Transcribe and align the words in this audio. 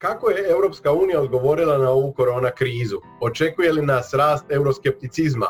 Kako 0.00 0.30
je 0.30 0.50
Europska 0.50 0.92
unija 0.92 1.20
odgovorila 1.20 1.78
na 1.78 1.90
ovu 1.90 2.12
korona 2.12 2.50
krizu? 2.50 2.96
Očekuje 3.20 3.72
li 3.72 3.82
nas 3.82 4.14
rast 4.14 4.44
euroskepticizma? 4.48 5.46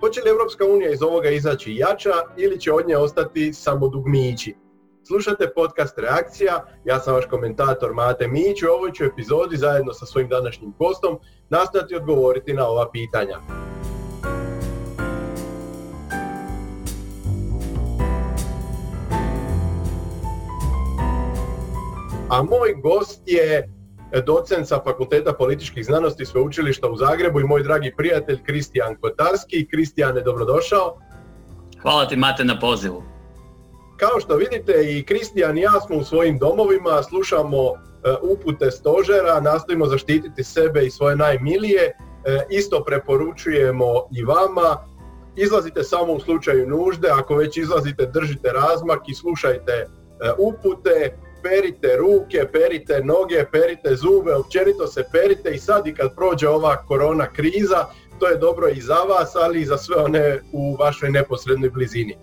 Hoće 0.00 0.20
li 0.22 0.30
Europska 0.30 0.64
unija 0.64 0.90
iz 0.90 1.02
ovoga 1.02 1.30
izaći 1.30 1.74
jača 1.74 2.12
ili 2.36 2.60
će 2.60 2.72
od 2.72 2.88
nje 2.88 2.96
ostati 2.96 3.52
samo 3.52 3.88
dugmići? 3.88 4.54
Slušate 5.06 5.52
podcast 5.54 5.98
Reakcija, 5.98 6.64
ja 6.84 7.00
sam 7.00 7.14
vaš 7.14 7.26
komentator 7.26 7.94
Mate 7.94 8.28
Mić 8.28 8.62
u 8.62 8.66
ovoj 8.66 8.92
ću 8.92 9.04
epizodi 9.04 9.56
zajedno 9.56 9.92
sa 9.92 10.06
svojim 10.06 10.28
današnjim 10.28 10.72
gostom 10.78 11.18
nastojati 11.48 11.96
odgovoriti 11.96 12.52
na 12.52 12.68
ova 12.68 12.90
pitanja. 12.90 13.38
A 22.30 22.42
moj 22.42 22.74
gost 22.82 23.22
je 23.26 23.75
docent 24.26 24.68
sa 24.68 24.80
Fakulteta 24.84 25.32
političkih 25.32 25.84
znanosti 25.84 26.26
Sveučilišta 26.26 26.88
u 26.88 26.96
Zagrebu 26.96 27.40
i 27.40 27.44
moj 27.44 27.62
dragi 27.62 27.92
prijatelj 27.96 28.42
Kristijan 28.42 28.96
Kotarski. 29.00 29.68
Kristijane, 29.70 30.20
dobrodošao. 30.20 30.98
Hvala 31.82 32.08
ti 32.08 32.16
Mate 32.16 32.44
na 32.44 32.58
pozivu. 32.58 33.02
Kao 33.96 34.20
što 34.20 34.36
vidite 34.36 34.72
i 34.72 35.04
Kristijan 35.04 35.58
i 35.58 35.60
ja 35.60 35.80
smo 35.86 35.96
u 35.96 36.04
svojim 36.04 36.38
domovima, 36.38 37.02
slušamo 37.02 37.58
e, 37.66 37.72
upute 38.22 38.70
stožera, 38.70 39.40
nastojimo 39.40 39.86
zaštititi 39.86 40.44
sebe 40.44 40.86
i 40.86 40.90
svoje 40.90 41.16
najmilije. 41.16 41.82
E, 41.82 41.92
isto 42.50 42.84
preporučujemo 42.84 43.86
i 44.16 44.24
vama. 44.24 44.76
Izlazite 45.36 45.82
samo 45.82 46.12
u 46.12 46.20
slučaju 46.20 46.68
nužde, 46.68 47.08
ako 47.08 47.34
već 47.34 47.56
izlazite 47.56 48.06
držite 48.06 48.52
razmak 48.52 49.08
i 49.08 49.14
slušajte 49.14 49.72
e, 49.72 49.86
upute 50.38 51.18
perite 51.46 51.96
ruke, 51.96 52.40
perite 52.52 53.00
noge, 53.04 53.44
perite 53.52 53.96
zube, 53.96 54.34
općenito 54.34 54.86
se 54.86 55.04
perite 55.12 55.50
i 55.50 55.58
sad 55.58 55.86
i 55.86 55.94
kad 55.94 56.14
prođe 56.14 56.48
ova 56.48 56.76
korona 56.76 57.26
kriza, 57.26 57.86
to 58.18 58.28
je 58.28 58.36
dobro 58.36 58.68
i 58.68 58.80
za 58.80 58.94
vas, 58.94 59.36
ali 59.36 59.60
i 59.60 59.64
za 59.64 59.78
sve 59.78 59.96
one 59.96 60.40
u 60.52 60.76
vašoj 60.76 61.10
neposrednoj 61.10 61.70
blizini. 61.70 62.16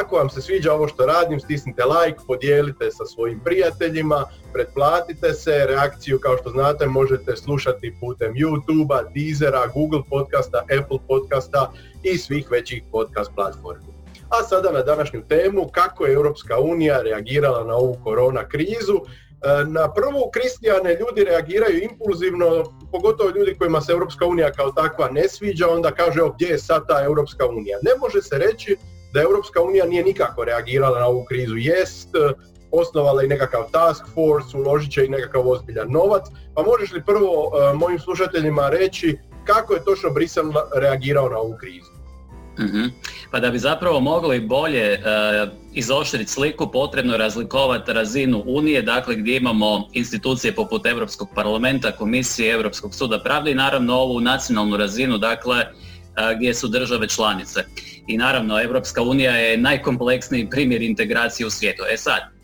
Ako 0.00 0.16
vam 0.16 0.30
se 0.30 0.42
sviđa 0.42 0.72
ovo 0.72 0.88
što 0.88 1.06
radim, 1.06 1.40
stisnite 1.40 1.82
like, 1.84 2.18
podijelite 2.26 2.90
sa 2.90 3.04
svojim 3.04 3.40
prijateljima, 3.44 4.24
pretplatite 4.52 5.32
se, 5.32 5.66
reakciju 5.66 6.18
kao 6.18 6.36
što 6.36 6.50
znate 6.50 6.86
možete 6.86 7.36
slušati 7.36 7.96
putem 8.00 8.34
YouTube-a, 8.34 9.02
Deezera, 9.14 9.66
Google 9.74 10.02
podcasta, 10.10 10.58
Apple 10.58 10.98
podcasta 11.08 11.72
i 12.02 12.18
svih 12.18 12.50
većih 12.50 12.82
podcast 12.92 13.30
platformi. 13.34 13.97
A 14.28 14.42
sada 14.42 14.72
na 14.72 14.82
današnju 14.82 15.22
temu 15.28 15.68
kako 15.72 16.06
je 16.06 16.14
Europska 16.14 16.58
unija 16.58 17.02
reagirala 17.02 17.64
na 17.64 17.74
ovu 17.74 17.96
korona 18.04 18.48
krizu. 18.48 18.96
E, 18.96 19.64
na 19.64 19.92
prvu 19.92 20.30
kristijane 20.32 20.96
ljudi 21.00 21.24
reagiraju 21.24 21.82
impulzivno, 21.82 22.64
pogotovo 22.92 23.30
ljudi 23.30 23.54
kojima 23.58 23.80
se 23.80 23.92
Europska 23.92 24.26
unija 24.26 24.52
kao 24.52 24.72
takva 24.72 25.10
ne 25.10 25.28
sviđa, 25.28 25.68
onda 25.68 25.90
kaže 25.90 26.20
gdje 26.34 26.46
je 26.46 26.58
sad 26.58 26.86
ta 26.88 27.04
Europska 27.04 27.46
unija. 27.46 27.78
Ne 27.82 27.90
može 28.00 28.22
se 28.22 28.38
reći 28.38 28.76
da 29.14 29.22
Europska 29.22 29.62
unija 29.62 29.86
nije 29.86 30.04
nikako 30.04 30.44
reagirala 30.44 31.00
na 31.00 31.06
ovu 31.06 31.24
krizu. 31.24 31.56
Jest, 31.56 32.08
e, 32.14 32.32
osnovala 32.70 33.22
i 33.22 33.28
nekakav 33.28 33.70
task 33.72 34.04
force, 34.14 34.56
uložit 34.56 34.92
će 34.92 35.04
i 35.04 35.08
nekakav 35.08 35.48
ozbiljan 35.48 35.90
novac. 35.90 36.22
Pa 36.54 36.62
možeš 36.62 36.92
li 36.92 37.04
prvo 37.04 37.32
e, 37.32 37.74
mojim 37.74 37.98
slušateljima 37.98 38.68
reći 38.68 39.18
kako 39.44 39.74
je 39.74 39.84
točno 39.84 40.10
Brisel 40.10 40.52
reagirao 40.74 41.28
na 41.28 41.38
ovu 41.38 41.56
krizu? 41.60 41.97
Mhm. 42.58 42.84
Pa 43.30 43.40
da 43.40 43.50
bi 43.50 43.58
zapravo 43.58 44.00
mogli 44.00 44.40
bolje 44.40 44.92
uh, 44.92 45.50
izoštriti 45.74 46.32
sliku, 46.32 46.70
potrebno 46.72 47.12
je 47.12 47.18
razlikovati 47.18 47.92
razinu 47.92 48.42
Unije, 48.46 48.82
dakle 48.82 49.14
gdje 49.16 49.36
imamo 49.36 49.88
institucije 49.92 50.54
poput 50.54 50.86
Europskog 50.86 51.28
parlamenta, 51.34 51.92
Komisije, 51.92 52.52
Europskog 52.52 52.94
suda 52.94 53.20
pravde 53.22 53.50
i 53.50 53.54
naravno 53.54 53.94
ovu 53.94 54.20
nacionalnu 54.20 54.76
razinu, 54.76 55.18
dakle 55.18 55.56
uh, 55.56 56.36
gdje 56.36 56.54
su 56.54 56.68
države 56.68 57.08
članice. 57.08 57.64
I 58.06 58.16
naravno, 58.16 58.62
Europska 58.62 59.02
unija 59.02 59.32
je 59.32 59.56
najkompleksniji 59.56 60.50
primjer 60.50 60.82
integracije 60.82 61.46
u 61.46 61.50
svijetu. 61.50 61.82
E 61.92 61.96
sad, 61.96 62.37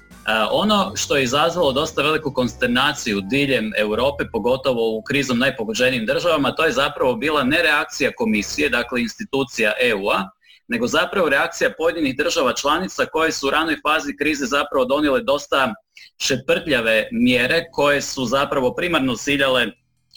ono 0.51 0.93
što 0.97 1.17
je 1.17 1.23
izazvalo 1.23 1.73
dosta 1.73 2.03
veliku 2.03 2.33
konsternaciju 2.33 3.21
diljem 3.21 3.73
Europe, 3.79 4.25
pogotovo 4.33 4.97
u 4.97 5.03
krizom 5.03 5.39
najpogođenijim 5.39 6.07
državama, 6.07 6.55
to 6.55 6.65
je 6.65 6.73
zapravo 6.73 7.15
bila 7.15 7.45
ne 7.45 7.63
reakcija 7.63 8.11
komisije, 8.17 8.69
dakle 8.69 9.01
institucija 9.01 9.73
EU-a, 9.81 10.29
nego 10.69 10.87
zapravo 10.87 11.29
reakcija 11.29 11.73
pojedinih 11.79 12.17
država 12.17 12.53
članica 12.53 13.07
koje 13.07 13.33
su 13.33 13.47
u 13.47 13.51
ranoj 13.51 13.77
fazi 13.83 14.17
krize 14.17 14.47
zapravo 14.47 14.85
donijele 14.85 15.23
dosta 15.23 15.75
šeprtljave 16.19 17.09
mjere 17.13 17.65
koje 17.73 18.03
su 18.03 18.25
zapravo 18.25 18.75
primarno 18.75 19.17
ciljale 19.17 19.67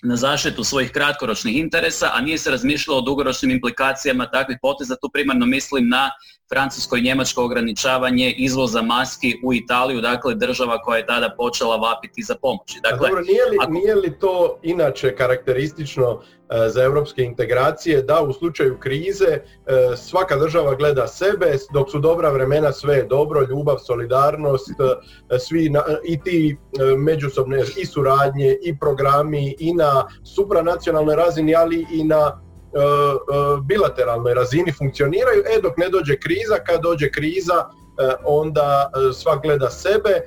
na 0.04 0.16
zaštitu 0.16 0.64
svojih 0.64 0.92
kratkoročnih 0.92 1.58
interesa, 1.58 2.10
a 2.14 2.22
nije 2.22 2.38
se 2.38 2.52
razmišljalo 2.52 3.00
o 3.00 3.02
dugoročnim 3.02 3.52
implikacijama 3.52 4.30
takvih 4.32 4.58
poteza. 4.62 4.96
Tu 4.96 5.10
primarno 5.14 5.46
mislim 5.46 5.90
na 5.90 6.10
francusko 6.50 6.96
i 6.98 7.02
njemačko 7.02 7.44
ograničavanje 7.44 8.32
izvoza 8.32 8.82
maski 8.82 9.36
u 9.44 9.54
Italiju, 9.54 10.02
dakle 10.02 10.36
država 10.36 10.82
koja 10.82 10.98
je 10.98 11.06
tada 11.06 11.36
počela 11.38 11.76
vapiti 11.76 12.24
za 12.24 12.36
pomoći. 12.42 12.80
Dakle, 12.84 13.10
dobro, 13.10 13.22
nije, 13.22 13.46
li, 13.46 13.80
nije 13.80 13.96
li 13.96 14.20
to 14.20 14.60
inače 14.64 15.16
karakteristično 15.16 16.22
za 16.68 16.84
europske 16.84 17.24
integracije 17.24 18.02
da 18.02 18.22
u 18.22 18.34
slučaju 18.34 18.80
krize 18.80 19.26
e, 19.26 19.42
svaka 19.96 20.38
država 20.38 20.76
gleda 20.76 21.08
sebe, 21.08 21.56
dok 21.74 21.92
su 21.92 22.00
dobra 22.00 22.30
vremena 22.30 22.72
sve 22.72 22.96
je 22.96 23.04
dobro, 23.04 23.46
ljubav, 23.50 23.78
solidarnost, 23.78 24.70
e, 25.30 25.40
svi 25.40 25.72
i 26.04 26.22
ti 26.22 26.58
međusobne 26.98 27.64
i 27.78 27.86
suradnje 27.86 28.58
i 28.62 28.80
programi 28.80 29.56
i 29.60 29.74
na 29.74 30.08
supranacionalnoj 30.24 31.16
razini, 31.16 31.56
ali 31.56 31.86
i 31.94 32.04
na 32.04 32.48
E, 32.74 32.80
e, 32.80 33.62
bilateralnoj 33.62 34.34
razini 34.34 34.72
funkcioniraju, 34.72 35.44
e 35.46 35.62
dok 35.62 35.78
ne 35.78 35.90
dođe 35.90 36.18
kriza, 36.20 36.56
kad 36.56 36.82
dođe 36.82 37.12
kriza 37.12 37.54
e, 37.64 38.14
onda 38.26 38.92
svak 39.14 39.42
gleda 39.42 39.70
sebe, 39.70 40.22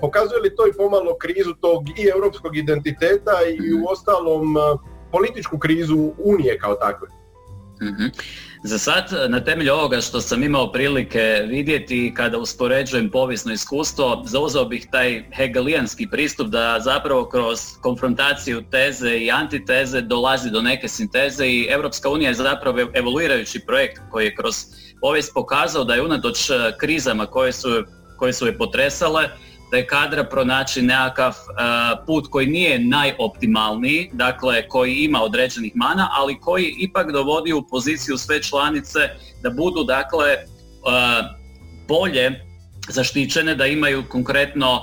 pokazuje 0.00 0.40
li 0.40 0.56
to 0.56 0.66
i 0.66 0.72
pomalo 0.72 1.16
krizu 1.18 1.54
tog 1.60 1.88
i 1.88 2.08
europskog 2.14 2.56
identiteta 2.56 3.32
i 3.48 3.72
u 3.72 3.88
ostalom 3.88 4.56
političku 5.12 5.58
krizu 5.58 6.12
Unije 6.18 6.58
kao 6.58 6.74
takve? 6.74 7.08
mm 7.82 8.10
Za 8.64 8.78
sad, 8.78 9.12
na 9.28 9.44
temelju 9.44 9.72
ovoga 9.72 10.00
što 10.00 10.20
sam 10.20 10.42
imao 10.42 10.72
prilike 10.72 11.44
vidjeti 11.48 12.12
kada 12.16 12.38
uspoređujem 12.38 13.10
povijesno 13.10 13.52
iskustvo, 13.52 14.22
zauzeo 14.26 14.64
bih 14.64 14.86
taj 14.90 15.24
hegelijanski 15.32 16.06
pristup 16.10 16.46
da 16.46 16.80
zapravo 16.80 17.28
kroz 17.28 17.60
konfrontaciju 17.80 18.62
teze 18.70 19.16
i 19.18 19.30
antiteze 19.30 20.00
dolazi 20.00 20.50
do 20.50 20.62
neke 20.62 20.88
sinteze 20.88 21.46
i 21.46 21.66
Europska 21.70 22.08
unija 22.08 22.28
je 22.28 22.34
zapravo 22.34 22.78
evoluirajući 22.94 23.60
projekt 23.66 24.00
koji 24.10 24.24
je 24.24 24.34
kroz 24.34 24.54
povijest 25.00 25.34
pokazao 25.34 25.84
da 25.84 25.94
je 25.94 26.02
unatoč 26.02 26.38
krizama 26.80 27.26
koje 27.26 27.52
su, 27.52 27.68
koje 28.18 28.32
su 28.32 28.46
je 28.46 28.58
potresale, 28.58 29.28
je 29.76 29.86
kadra 29.86 30.24
pronaći 30.24 30.82
nekakav 30.82 31.32
e, 31.32 31.54
put 32.06 32.26
koji 32.30 32.46
nije 32.46 32.78
najoptimalniji, 32.78 34.10
dakle 34.12 34.68
koji 34.68 34.94
ima 34.94 35.22
određenih 35.22 35.72
mana, 35.74 36.08
ali 36.12 36.40
koji 36.40 36.74
ipak 36.78 37.12
dovodi 37.12 37.52
u 37.52 37.66
poziciju 37.70 38.16
sve 38.16 38.42
članice 38.42 38.98
da 39.42 39.50
budu 39.50 39.84
dakle 39.84 40.28
e, 40.30 40.38
bolje 41.88 42.44
zaštićene, 42.88 43.54
da 43.54 43.66
imaju 43.66 44.04
konkretno 44.08 44.80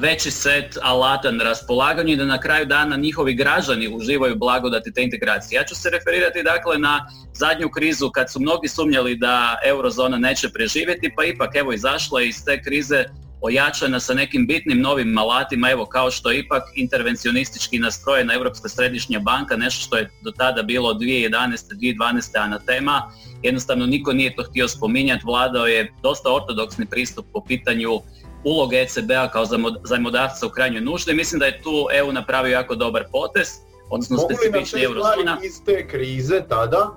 veći 0.00 0.30
set 0.30 0.78
alata 0.82 1.30
na 1.30 1.44
raspolaganju 1.44 2.12
i 2.12 2.16
da 2.16 2.24
na 2.24 2.40
kraju 2.40 2.66
dana 2.66 2.96
njihovi 2.96 3.34
građani 3.34 3.94
uživaju 3.94 4.36
blagodati 4.36 4.92
te 4.92 5.02
integracije. 5.02 5.56
Ja 5.56 5.64
ću 5.64 5.74
se 5.74 5.90
referirati 5.90 6.42
dakle 6.42 6.78
na 6.78 7.06
zadnju 7.34 7.68
krizu 7.68 8.10
kad 8.10 8.32
su 8.32 8.40
mnogi 8.40 8.68
sumnjali 8.68 9.16
da 9.16 9.58
eurozona 9.66 10.18
neće 10.18 10.48
preživjeti, 10.48 11.12
pa 11.16 11.24
ipak 11.24 11.50
evo 11.54 11.72
izašla 11.72 12.22
iz 12.22 12.44
te 12.44 12.62
krize 12.62 13.04
ojačana 13.40 14.00
sa 14.00 14.14
nekim 14.14 14.46
bitnim 14.46 14.80
novim 14.80 15.18
alatima, 15.18 15.70
evo 15.70 15.86
kao 15.86 16.10
što 16.10 16.30
je 16.30 16.38
ipak 16.38 16.62
intervencionistički 16.74 17.78
nastrojena 17.78 18.34
Europska 18.34 18.68
središnja 18.68 19.18
banka, 19.18 19.56
nešto 19.56 19.84
što 19.86 19.96
je 19.96 20.10
do 20.22 20.30
tada 20.30 20.62
bilo 20.62 20.94
2011. 20.94 21.30
2012. 21.72 22.44
anatema, 22.44 23.12
jednostavno 23.42 23.86
niko 23.86 24.12
nije 24.12 24.36
to 24.36 24.42
htio 24.42 24.68
spominjati, 24.68 25.22
vladao 25.26 25.66
je 25.66 25.92
dosta 26.02 26.34
ortodoksni 26.34 26.86
pristup 26.86 27.26
po 27.32 27.44
pitanju 27.44 28.00
uloge 28.44 28.76
ECB-a 28.76 29.28
kao 29.28 29.44
zajmodavca 29.84 30.46
u 30.46 30.50
krajnjoj 30.50 30.80
nuždi. 30.80 31.14
Mislim 31.14 31.38
da 31.38 31.46
je 31.46 31.62
tu 31.62 31.86
EU 31.92 32.12
napravio 32.12 32.52
jako 32.52 32.74
dobar 32.74 33.04
potez, 33.12 33.48
odnosno 33.90 34.18
specifični 34.18 34.82
eurozona. 34.82 35.38
iz 35.44 35.64
te 35.66 35.88
krize 35.88 36.42
tada 36.48 36.90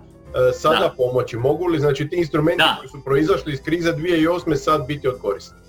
e, 0.49 0.53
sada 0.53 0.93
pomoći? 0.97 1.37
Mogu 1.37 1.65
li 1.65 1.79
znači 1.79 2.09
ti 2.09 2.15
instrumenti 2.15 2.63
koji 2.79 2.89
su 2.89 3.01
proizašli 3.05 3.53
iz 3.53 3.61
krize 3.61 3.93
2008. 3.93 4.55
sad 4.55 4.87
biti 4.87 5.07
od 5.07 5.19
koristi? 5.21 5.62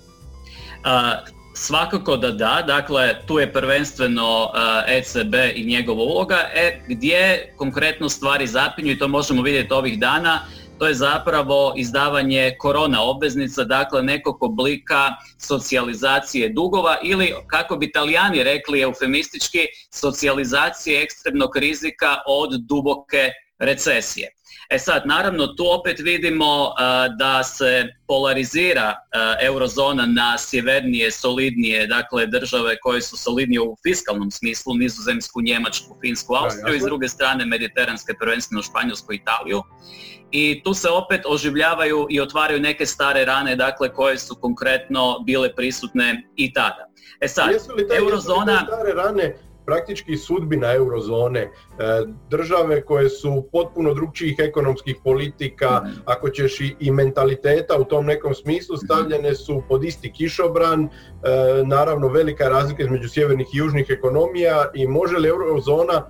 Svakako 1.55 2.17
da 2.17 2.31
da, 2.31 2.63
dakle 2.67 3.15
tu 3.27 3.39
je 3.39 3.53
prvenstveno 3.53 4.51
ECB 4.87 5.35
i 5.55 5.65
njegova 5.65 6.03
uloga, 6.03 6.39
e, 6.53 6.81
gdje 6.87 7.53
konkretno 7.57 8.09
stvari 8.09 8.47
zapinju 8.47 8.91
i 8.91 8.97
to 8.99 9.07
možemo 9.07 9.41
vidjeti 9.41 9.73
ovih 9.73 9.99
dana, 9.99 10.39
to 10.79 10.87
je 10.87 10.93
zapravo 10.93 11.73
izdavanje 11.77 12.55
korona 12.59 13.03
obveznica, 13.03 13.63
dakle 13.63 14.03
nekog 14.03 14.43
oblika 14.43 15.13
socijalizacije 15.37 16.49
dugova 16.49 16.97
ili 17.03 17.33
kako 17.47 17.75
bi 17.77 17.85
Italijani 17.85 18.43
rekli 18.43 18.81
eufemistički 18.81 19.67
socijalizacije 19.93 21.03
ekstremnog 21.03 21.57
rizika 21.57 22.15
od 22.27 22.49
duboke 22.67 23.31
recesije. 23.59 24.29
E 24.69 24.79
sad, 24.79 25.01
naravno, 25.05 25.47
tu 25.47 25.63
opet 25.79 25.99
vidimo 25.99 26.73
da 27.17 27.43
se 27.43 27.87
polarizira 28.07 28.95
eurozona 29.41 30.05
na 30.05 30.37
sjevernije, 30.37 31.11
solidnije, 31.11 31.87
dakle 31.87 32.27
države 32.27 32.77
koje 32.81 33.01
su 33.01 33.17
solidnije 33.17 33.61
u 33.61 33.77
fiskalnom 33.87 34.31
smislu, 34.31 34.73
nizozemsku, 34.73 35.41
njemačku, 35.41 35.97
finsku, 36.01 36.33
Austriju 36.33 36.75
i 36.75 36.79
s 36.79 36.83
druge 36.83 37.07
strane 37.07 37.45
mediteranske, 37.45 38.13
prvenstveno 38.19 38.63
Španjolsku, 38.63 39.13
Italiju. 39.13 39.61
I 40.31 40.61
tu 40.63 40.73
se 40.73 40.89
opet 40.89 41.21
oživljavaju 41.25 42.07
i 42.09 42.21
otvaraju 42.21 42.59
neke 42.59 42.85
stare 42.85 43.25
rane, 43.25 43.55
dakle 43.55 43.93
koje 43.93 44.17
su 44.17 44.35
konkretno 44.35 45.19
bile 45.25 45.55
prisutne 45.55 46.23
i 46.35 46.53
tada. 46.53 46.89
E 47.19 47.27
sad, 47.27 47.49
eurozona... 47.97 48.65
stare 48.67 48.93
rane 48.93 49.35
praktički 49.65 50.17
sudbina 50.17 50.73
eurozone, 50.73 51.39
e, 51.39 51.49
države 52.29 52.81
koje 52.81 53.09
su 53.09 53.47
potpuno 53.51 53.93
drugčijih 53.93 54.35
ekonomskih 54.39 54.95
politika, 55.03 55.81
mhm. 55.83 55.99
ako 56.05 56.29
ćeš 56.29 56.61
i, 56.79 56.91
mentaliteta 56.91 57.79
u 57.79 57.83
tom 57.83 58.05
nekom 58.05 58.33
smislu, 58.33 58.75
mhm. 58.75 58.85
stavljene 58.85 59.35
su 59.35 59.63
pod 59.69 59.83
isti 59.83 60.11
kišobran, 60.11 60.83
e, 60.83 60.89
naravno 61.65 62.07
velika 62.07 62.49
razlika 62.49 62.83
između 62.83 63.09
sjevernih 63.09 63.47
i 63.53 63.57
južnih 63.57 63.85
ekonomija 63.89 64.65
i 64.73 64.87
može 64.87 65.17
li 65.17 65.29
eurozona 65.29 65.93
e, 65.93 66.05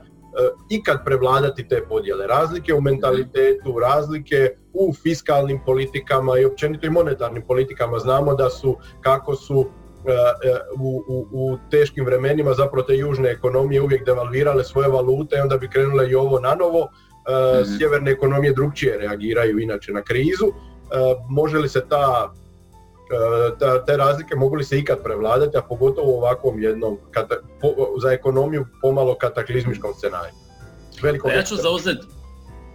ikad 0.70 1.06
prevladati 1.06 1.68
te 1.68 1.84
podjele. 1.90 2.28
Razlike 2.28 2.74
u 2.74 2.82
mentalitetu, 2.82 3.80
razlike 3.80 4.50
u 4.74 4.94
fiskalnim 4.94 5.60
politikama 5.66 6.40
i 6.40 6.46
općenito 6.46 6.88
i 6.88 6.90
monetarnim 6.90 7.44
politikama. 7.48 8.00
Znamo 8.00 8.36
da 8.36 8.50
su, 8.50 8.78
kako 9.02 9.36
su 9.36 9.66
u, 10.80 11.04
u, 11.08 11.28
u 11.32 11.58
teškim 11.72 12.06
vremenima 12.06 12.54
zapravo 12.54 12.88
te 12.88 12.98
južne 12.98 13.30
ekonomije 13.30 13.82
uvijek 13.82 14.06
devalvirale 14.06 14.64
svoje 14.64 14.88
valute 14.88 15.36
i 15.38 15.40
onda 15.40 15.58
bi 15.58 15.70
krenule 15.70 16.10
i 16.10 16.16
ovo 16.16 16.40
na 16.40 16.56
novo. 16.56 16.88
E, 17.28 17.62
mhm. 17.62 17.78
Sjeverne 17.78 18.12
ekonomije 18.12 18.54
drugčije 18.54 18.98
reagiraju 18.98 19.60
inače 19.60 19.92
na 19.92 20.02
krizu. 20.02 20.52
Može 21.30 21.58
li 21.58 21.70
se 21.70 21.82
ta 21.90 22.34
te 23.86 23.98
razlike 23.98 24.36
mogu 24.36 24.56
li 24.56 24.64
se 24.64 24.80
ikad 24.80 25.04
prevladati, 25.04 25.58
a 25.58 25.62
pogotovo 25.62 26.12
u 26.12 26.18
ovakvom 26.18 26.62
jednom 26.62 26.98
za 28.02 28.12
ekonomiju 28.12 28.66
pomalo 28.82 29.16
kataklizmičkom 29.16 29.94
scenariju. 29.98 30.34
Veliko 31.02 31.30
ja 31.30 31.44
ću 31.44 31.56
zauzeti 31.56 32.06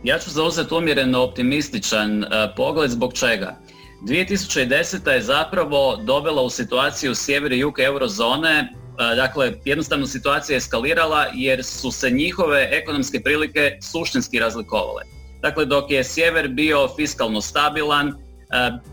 ja 0.05 0.19
ću 0.19 0.31
zauzeti 0.31 0.75
umjereno 0.75 1.23
optimističan 1.23 2.25
pogled 2.56 2.91
zbog 2.91 3.12
čega. 3.12 3.56
2010. 4.02 5.11
je 5.11 5.23
zapravo 5.23 5.97
dovela 5.97 6.43
u 6.43 6.50
situaciju 6.50 7.14
sjever 7.14 7.52
i 7.52 7.58
jug 7.58 7.81
eurozone, 7.81 8.58
e, 8.58 9.17
dakle 9.17 9.52
jednostavno 9.64 10.06
situacija 10.06 10.55
je 10.55 10.58
eskalirala 10.58 11.26
jer 11.35 11.64
su 11.64 11.91
se 11.91 12.11
njihove 12.11 12.69
ekonomske 12.73 13.20
prilike 13.20 13.79
suštinski 13.82 14.38
razlikovale. 14.38 15.02
Dakle, 15.43 15.64
dok 15.64 15.91
je 15.91 16.05
sjever 16.05 16.49
bio 16.49 16.88
fiskalno 16.97 17.41
stabilan, 17.41 18.08
e, 18.08 18.12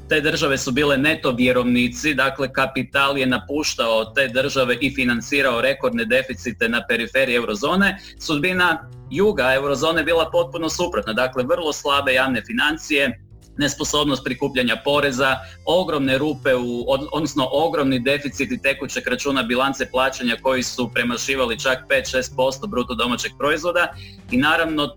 te 0.10 0.22
države 0.22 0.58
su 0.58 0.72
bile 0.72 0.98
neto 0.98 1.32
vjerovnici, 1.32 2.14
dakle 2.14 2.54
kapital 2.54 3.18
je 3.18 3.26
napuštao 3.26 4.06
te 4.06 4.28
države 4.28 4.78
i 4.82 4.96
financirao 4.96 5.62
rekordne 5.62 6.06
deficite 6.06 6.70
na 6.70 6.86
periferiji 6.88 7.36
eurozone, 7.36 7.98
sudbina 8.20 8.90
juga 9.12 9.54
eurozone 9.54 10.04
bila 10.04 10.30
potpuno 10.32 10.70
suprotna, 10.70 11.14
dakle 11.14 11.44
vrlo 11.44 11.74
slabe 11.74 12.14
javne 12.14 12.42
financije, 12.48 13.27
nesposobnost 13.58 14.24
prikupljanja 14.24 14.82
poreza, 14.86 15.36
ogromne 15.66 16.18
rupe, 16.18 16.56
u, 16.56 16.86
odnosno 17.12 17.50
ogromni 17.52 18.00
deficiti 18.00 18.62
tekućeg 18.62 19.08
računa 19.08 19.44
bilance 19.44 19.90
plaćanja 19.92 20.36
koji 20.42 20.64
su 20.64 20.92
premašivali 20.94 21.60
čak 21.60 21.80
5-6% 21.90 22.68
bruto 22.68 22.96
domaćeg 22.96 23.32
proizvoda. 23.38 23.94
I 24.32 24.38
naravno 24.38 24.96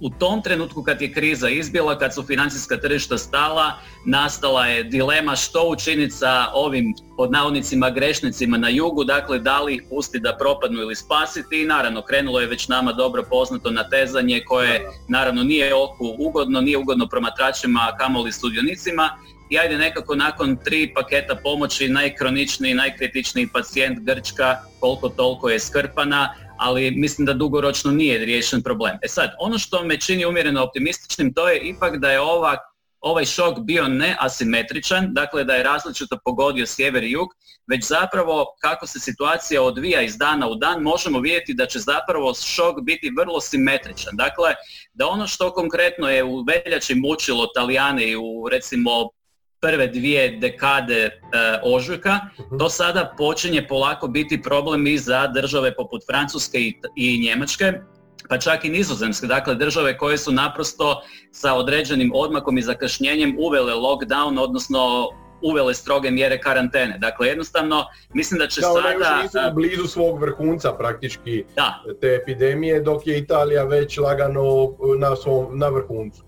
u 0.00 0.10
tom 0.10 0.42
trenutku 0.42 0.82
kad 0.82 1.02
je 1.02 1.12
kriza 1.12 1.48
izbila, 1.48 1.98
kad 1.98 2.14
su 2.14 2.22
financijska 2.22 2.76
tržišta 2.76 3.18
stala, 3.18 3.72
nastala 4.06 4.66
je 4.66 4.84
dilema 4.84 5.36
što 5.36 5.68
učiniti 5.68 6.14
sa 6.14 6.46
ovim 6.54 6.94
pod 7.16 7.32
navodnicima 7.32 7.90
grešnicima 7.90 8.58
na 8.58 8.68
jugu, 8.68 9.04
dakle 9.04 9.38
da 9.38 9.62
li 9.62 9.74
ih 9.74 9.82
pustiti 9.90 10.22
da 10.22 10.36
propadnu 10.38 10.80
ili 10.80 10.96
spasiti 10.96 11.62
i 11.62 11.66
naravno 11.66 12.02
krenulo 12.02 12.40
je 12.40 12.46
već 12.46 12.68
nama 12.68 12.92
dobro 12.92 13.22
poznato 13.30 13.70
natezanje 13.70 14.42
koje 14.46 14.90
naravno 15.08 15.42
nije 15.42 15.74
oku 15.74 16.14
ugodno, 16.18 16.60
nije 16.60 16.78
ugodno 16.78 17.06
promatračima, 17.06 17.80
a 17.80 17.96
kamoli 17.96 18.32
sudionicima. 18.32 19.10
I 19.50 19.58
ajde 19.58 19.78
nekako 19.78 20.14
nakon 20.14 20.56
tri 20.64 20.92
paketa 20.94 21.34
pomoći 21.34 21.88
najkroničniji, 21.88 22.74
najkritičniji 22.74 23.48
pacijent 23.52 23.98
Grčka 23.98 24.56
koliko 24.80 25.08
toliko 25.08 25.48
je 25.48 25.60
skrpana, 25.60 26.34
ali 26.58 26.90
mislim 26.90 27.26
da 27.26 27.32
dugoročno 27.32 27.90
nije 27.90 28.18
riješen 28.18 28.62
problem. 28.62 28.98
E 29.02 29.08
sad, 29.08 29.30
ono 29.38 29.58
što 29.58 29.84
me 29.84 30.00
čini 30.00 30.26
umjereno 30.26 30.64
optimističnim 30.64 31.34
to 31.34 31.48
je 31.48 31.60
ipak 31.60 31.96
da 31.96 32.10
je 32.10 32.20
ova, 32.20 32.56
ovaj 33.00 33.24
šok 33.24 33.58
bio 33.58 33.88
neasimetričan, 33.88 35.14
dakle 35.14 35.44
da 35.44 35.54
je 35.54 35.62
različito 35.62 36.18
pogodio 36.24 36.66
sjever 36.66 37.04
i 37.04 37.10
jug, 37.10 37.28
već 37.70 37.86
zapravo 37.86 38.46
kako 38.60 38.86
se 38.86 39.00
situacija 39.00 39.62
odvija 39.62 40.02
iz 40.02 40.16
dana 40.16 40.48
u 40.48 40.54
dan 40.54 40.82
možemo 40.82 41.20
vidjeti 41.20 41.54
da 41.54 41.66
će 41.66 41.78
zapravo 41.78 42.34
šok 42.34 42.80
biti 42.82 43.12
vrlo 43.18 43.40
simetričan. 43.40 44.16
Dakle, 44.16 44.54
da 44.92 45.06
ono 45.06 45.26
što 45.26 45.52
konkretno 45.52 46.10
je 46.10 46.24
u 46.24 46.44
veljači 46.44 46.94
mučilo 46.94 47.46
Talijane 47.46 48.08
i 48.08 48.16
u 48.16 48.48
recimo 48.50 48.90
prve 49.60 49.86
dvije 49.86 50.38
dekade 50.40 50.94
e, 50.94 51.10
ožujka, 51.62 52.18
to 52.48 52.64
mhm. 52.64 52.68
sada 52.68 53.14
počinje 53.18 53.66
polako 53.68 54.08
biti 54.08 54.42
problem 54.42 54.86
i 54.86 54.98
za 54.98 55.26
države 55.26 55.74
poput 55.74 56.02
Francuske 56.06 56.58
i, 56.58 56.80
i 56.96 57.20
Njemačke, 57.20 57.72
pa 58.28 58.38
čak 58.38 58.64
i 58.64 58.68
nizozemske, 58.68 59.26
dakle 59.26 59.54
države 59.54 59.98
koje 59.98 60.18
su 60.18 60.32
naprosto 60.32 61.02
sa 61.30 61.54
određenim 61.54 62.10
odmakom 62.14 62.58
i 62.58 62.62
zakašnjenjem 62.62 63.36
uvele 63.38 63.74
lockdown, 63.74 64.40
odnosno 64.40 65.08
uvele 65.42 65.74
stroge 65.74 66.10
mjere 66.10 66.40
karantene. 66.40 66.98
Dakle, 66.98 67.28
jednostavno, 67.28 67.84
mislim 68.14 68.38
da 68.38 68.46
će 68.46 68.60
da, 68.60 68.66
sada... 68.66 68.88
Još 68.88 69.22
nisu 69.22 69.54
blizu 69.54 69.86
svog 69.86 70.20
vrhunca 70.20 70.72
praktički 70.72 71.44
da. 71.56 71.82
te 72.00 72.18
epidemije, 72.22 72.80
dok 72.80 73.06
je 73.06 73.18
Italija 73.18 73.64
već 73.64 73.98
lagano 73.98 74.42
na, 74.98 75.16
svom, 75.16 75.58
na 75.58 75.68
vrhuncu. 75.68 76.27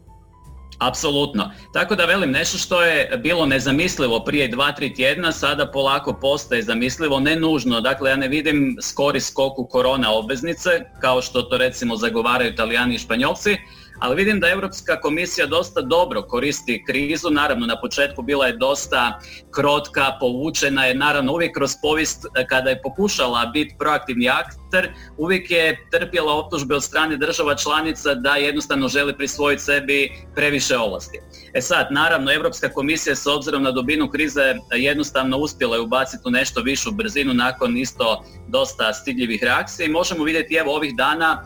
Apsolutno. 0.80 1.50
Tako 1.72 1.94
da 1.94 2.04
velim 2.04 2.30
nešto 2.30 2.58
što 2.58 2.82
je 2.82 3.16
bilo 3.16 3.46
nezamislivo 3.46 4.20
prije 4.20 4.48
dva, 4.48 4.72
tri 4.72 4.94
tjedna, 4.94 5.32
sada 5.32 5.66
polako 5.66 6.18
postaje 6.20 6.62
zamislivo, 6.62 7.20
ne 7.20 7.36
nužno. 7.36 7.80
Dakle, 7.80 8.10
ja 8.10 8.16
ne 8.16 8.28
vidim 8.28 8.76
skori 8.82 9.20
skoku 9.20 9.66
korona 9.66 10.12
obveznice, 10.12 10.70
kao 11.00 11.22
što 11.22 11.42
to 11.42 11.58
recimo 11.58 11.96
zagovaraju 11.96 12.52
Italijani 12.52 12.94
i 12.94 12.98
Španjolci, 12.98 13.56
ali 14.00 14.16
vidim 14.16 14.40
da 14.40 14.50
Europska 14.50 15.00
komisija 15.00 15.46
dosta 15.46 15.80
dobro 15.80 16.22
koristi 16.22 16.84
krizu, 16.86 17.30
naravno 17.30 17.66
na 17.66 17.80
početku 17.80 18.22
bila 18.22 18.46
je 18.46 18.56
dosta 18.56 19.20
krotka, 19.50 20.16
povučena 20.20 20.84
je 20.84 20.94
naravno 20.94 21.32
uvijek 21.32 21.54
kroz 21.54 21.70
povijest 21.82 22.24
eh, 22.24 22.46
kada 22.46 22.70
je 22.70 22.82
pokušala 22.82 23.46
biti 23.46 23.74
proaktivni 23.78 24.28
akter, 24.28 24.92
uvijek 25.18 25.50
je 25.50 25.88
trpjela 25.90 26.34
optužbe 26.34 26.74
od 26.74 26.84
strane 26.84 27.16
država 27.16 27.54
članica 27.54 28.14
da 28.14 28.36
jednostavno 28.36 28.88
želi 28.88 29.16
prisvojiti 29.16 29.62
sebi 29.62 30.12
previše 30.34 30.76
ovlasti. 30.76 31.18
E 31.54 31.60
sad, 31.60 31.86
naravno, 31.90 32.32
Europska 32.32 32.68
komisija 32.68 33.16
s 33.16 33.26
obzirom 33.26 33.62
na 33.62 33.70
dubinu 33.70 34.10
krize 34.10 34.54
jednostavno 34.72 35.38
uspjela 35.38 35.76
je 35.76 35.82
ubaciti 35.82 36.22
u 36.26 36.30
nešto 36.30 36.60
višu 36.60 36.90
brzinu 36.92 37.34
nakon 37.34 37.76
isto 37.76 38.24
dosta 38.48 38.92
stidljivih 38.92 39.42
reakcija 39.42 39.86
i 39.86 39.90
možemo 39.90 40.24
vidjeti 40.24 40.54
evo 40.54 40.76
ovih 40.76 40.96
dana 40.96 41.44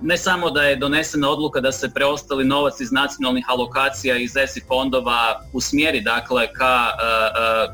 ne 0.00 0.16
samo 0.16 0.50
da 0.50 0.62
je 0.62 0.76
donesena 0.76 1.30
odluka 1.30 1.60
da 1.60 1.72
se 1.72 1.90
preostali 1.94 2.44
novac 2.44 2.80
iz 2.80 2.92
nacionalnih 2.92 3.44
alokacija 3.48 4.16
iz 4.16 4.36
ESI 4.36 4.60
fondova 4.68 5.40
usmjeri 5.52 6.00
dakle 6.00 6.52
ka 6.52 6.86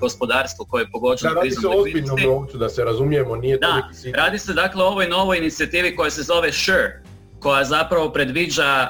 gospodarstvu 0.01 0.67
koje 0.71 0.83
je 0.83 0.91
pogođeno 0.91 1.35
da, 1.35 1.41
radi 1.41 1.51
se 1.51 1.67
o 1.67 1.71
ozbiljnom 1.71 2.19
novcu, 2.25 2.59
da 2.59 2.69
se 2.69 2.85
razumijemo, 2.85 3.37
nije 3.37 3.59
da, 3.59 3.89
radi 4.15 4.39
se 4.39 4.53
dakle 4.53 4.85
o 4.85 4.87
ovoj 4.87 5.09
novoj 5.09 5.39
inicijativi 5.39 5.97
koja 5.97 6.11
se 6.11 6.23
zove 6.23 6.53
SURE, 6.53 7.03
koja 7.41 7.65
zapravo 7.65 8.11
predviđa, 8.13 8.89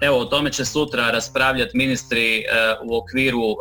evo 0.00 0.18
o 0.18 0.24
tome 0.24 0.52
će 0.52 0.64
sutra 0.64 1.10
raspravljati 1.10 1.76
ministri 1.76 2.44
u 2.84 2.96
okviru 2.96 3.56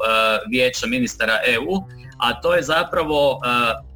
vijeća 0.50 0.88
ministara 0.88 1.39
EU, 1.46 1.84
a 2.17 2.41
to 2.41 2.53
je 2.55 2.63
zapravo 2.63 3.39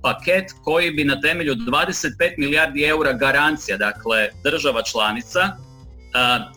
paket 0.02 0.52
koji 0.64 0.92
bi 0.92 1.04
na 1.04 1.22
temelju 1.22 1.56
25 1.56 2.10
milijardi 2.38 2.84
eura 2.84 3.14
garancija, 3.14 3.78
dakle 3.78 4.30
država 4.44 4.84
članica, 4.84 5.50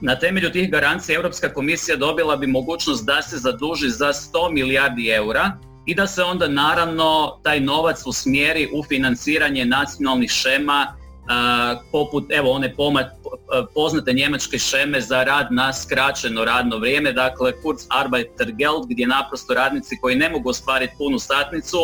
na 0.00 0.18
temelju 0.18 0.50
tih 0.50 0.70
garancija 0.70 1.16
Europska 1.16 1.52
komisija 1.54 1.96
dobila 1.96 2.36
bi 2.36 2.46
mogućnost 2.46 3.06
da 3.06 3.22
se 3.22 3.36
zaduži 3.36 3.88
za 3.88 4.12
100 4.12 4.52
milijardi 4.52 5.08
eura 5.08 5.52
i 5.86 5.94
da 5.94 6.06
se 6.06 6.22
onda 6.22 6.48
naravno 6.48 7.38
taj 7.42 7.60
novac 7.60 8.02
usmjeri 8.06 8.68
u 8.74 8.84
financiranje 8.84 9.64
nacionalnih 9.64 10.30
šema 10.30 10.96
poput 11.92 12.24
evo 12.30 12.50
one 12.50 12.74
poznate 13.74 14.12
njemačke 14.12 14.58
šeme 14.58 15.00
za 15.00 15.24
rad 15.24 15.46
na 15.50 15.72
skraćeno 15.72 16.44
radno 16.44 16.78
vrijeme, 16.78 17.12
dakle 17.12 17.52
Kurzarbeitergeld 17.62 18.86
gdje 18.88 19.06
naprosto 19.06 19.54
radnici 19.54 19.96
koji 20.00 20.16
ne 20.16 20.30
mogu 20.30 20.48
ostvariti 20.48 20.94
punu 20.98 21.18
satnicu, 21.18 21.78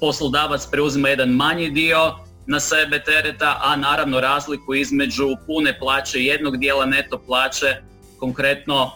poslodavac 0.00 0.66
preuzima 0.66 1.08
jedan 1.08 1.28
manji 1.28 1.70
dio 1.70 2.14
na 2.46 2.60
sebe 2.60 3.02
tereta, 3.02 3.58
a 3.62 3.76
naravno 3.76 4.20
razliku 4.20 4.74
između 4.74 5.28
pune 5.46 5.78
plaće 5.78 6.18
i 6.18 6.26
jednog 6.26 6.56
dijela 6.56 6.86
neto 6.86 7.18
plaće 7.18 7.76
konkretno 8.18 8.90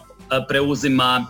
preuzima 0.47 1.25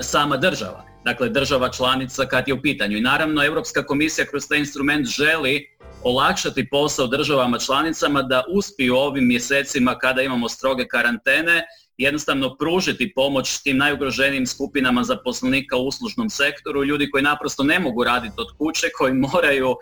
sama 0.00 0.36
država. 0.36 0.84
Dakle, 1.04 1.28
država 1.28 1.70
članica 1.70 2.26
kad 2.26 2.48
je 2.48 2.54
u 2.54 2.62
pitanju. 2.62 2.96
I 2.96 3.00
naravno, 3.00 3.44
Europska 3.44 3.86
komisija 3.86 4.26
kroz 4.26 4.48
taj 4.48 4.58
instrument 4.58 5.06
želi 5.06 5.70
olakšati 6.02 6.68
posao 6.70 7.06
državama 7.06 7.58
članicama 7.58 8.22
da 8.22 8.44
uspiju 8.48 8.96
ovim 8.96 9.26
mjesecima 9.26 9.98
kada 9.98 10.22
imamo 10.22 10.48
stroge 10.48 10.88
karantene 10.88 11.62
jednostavno 11.98 12.56
pružiti 12.56 13.12
pomoć 13.14 13.62
tim 13.62 13.76
najugroženijim 13.76 14.46
skupinama 14.46 15.04
zaposlenika 15.04 15.76
u 15.76 15.86
uslužnom 15.86 16.30
sektoru, 16.30 16.84
ljudi 16.84 17.10
koji 17.10 17.22
naprosto 17.22 17.62
ne 17.62 17.78
mogu 17.78 18.04
raditi 18.04 18.34
od 18.36 18.46
kuće, 18.58 18.86
koji 18.98 19.12
moraju 19.12 19.76